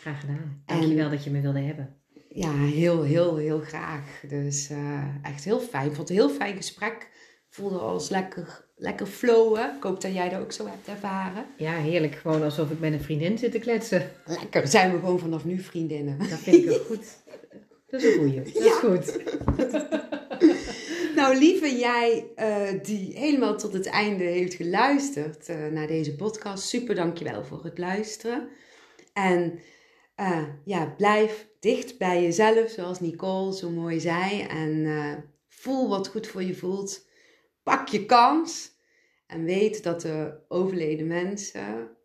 [0.00, 0.62] Graag gedaan.
[0.66, 1.96] En- Dankjewel dat je me wilde hebben.
[2.28, 4.24] Ja, heel, heel, heel graag.
[4.28, 5.86] Dus eh, echt heel fijn.
[5.88, 7.10] Ik vond het een heel fijn gesprek.
[7.48, 9.74] Voelde als lekker, lekker flowen.
[9.76, 11.46] Ik hoop dat jij dat ook zo hebt ervaren.
[11.56, 12.14] Ja, heerlijk.
[12.14, 14.10] Gewoon alsof ik met een vriendin zit te kletsen.
[14.26, 14.68] Lekker.
[14.68, 16.18] Zijn we gewoon vanaf nu vriendinnen.
[16.18, 17.06] Dat vind ik ook goed.
[17.86, 18.42] Dat is een goeie.
[18.42, 19.18] Dat is goed.
[21.16, 26.68] Nou, lieve jij eh, die helemaal tot het einde heeft geluisterd uh, naar deze podcast.
[26.68, 28.48] Super dankjewel voor het luisteren.
[29.12, 29.58] En
[30.20, 34.40] uh, ja, blijf dicht bij jezelf, zoals Nicole zo mooi zei.
[34.40, 34.86] En
[35.48, 37.05] voel wat goed voor je voelt.
[37.66, 38.70] Pak je kans.
[39.26, 41.96] En weet dat de overleden mensen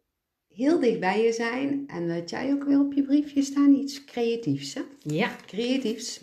[0.48, 1.84] heel dicht bij je zijn.
[1.88, 4.74] En dat jij ook weer op je briefje staan iets creatiefs.
[4.74, 4.82] Hè?
[5.00, 5.36] Ja.
[5.46, 6.22] Creatiefs.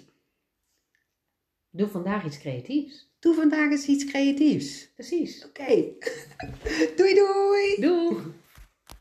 [1.70, 3.16] Doe vandaag iets creatiefs.
[3.18, 4.92] Doe vandaag eens iets creatiefs.
[4.94, 5.44] Precies.
[5.44, 5.66] Oké.
[6.96, 7.76] doei doei.
[7.80, 8.16] Doei.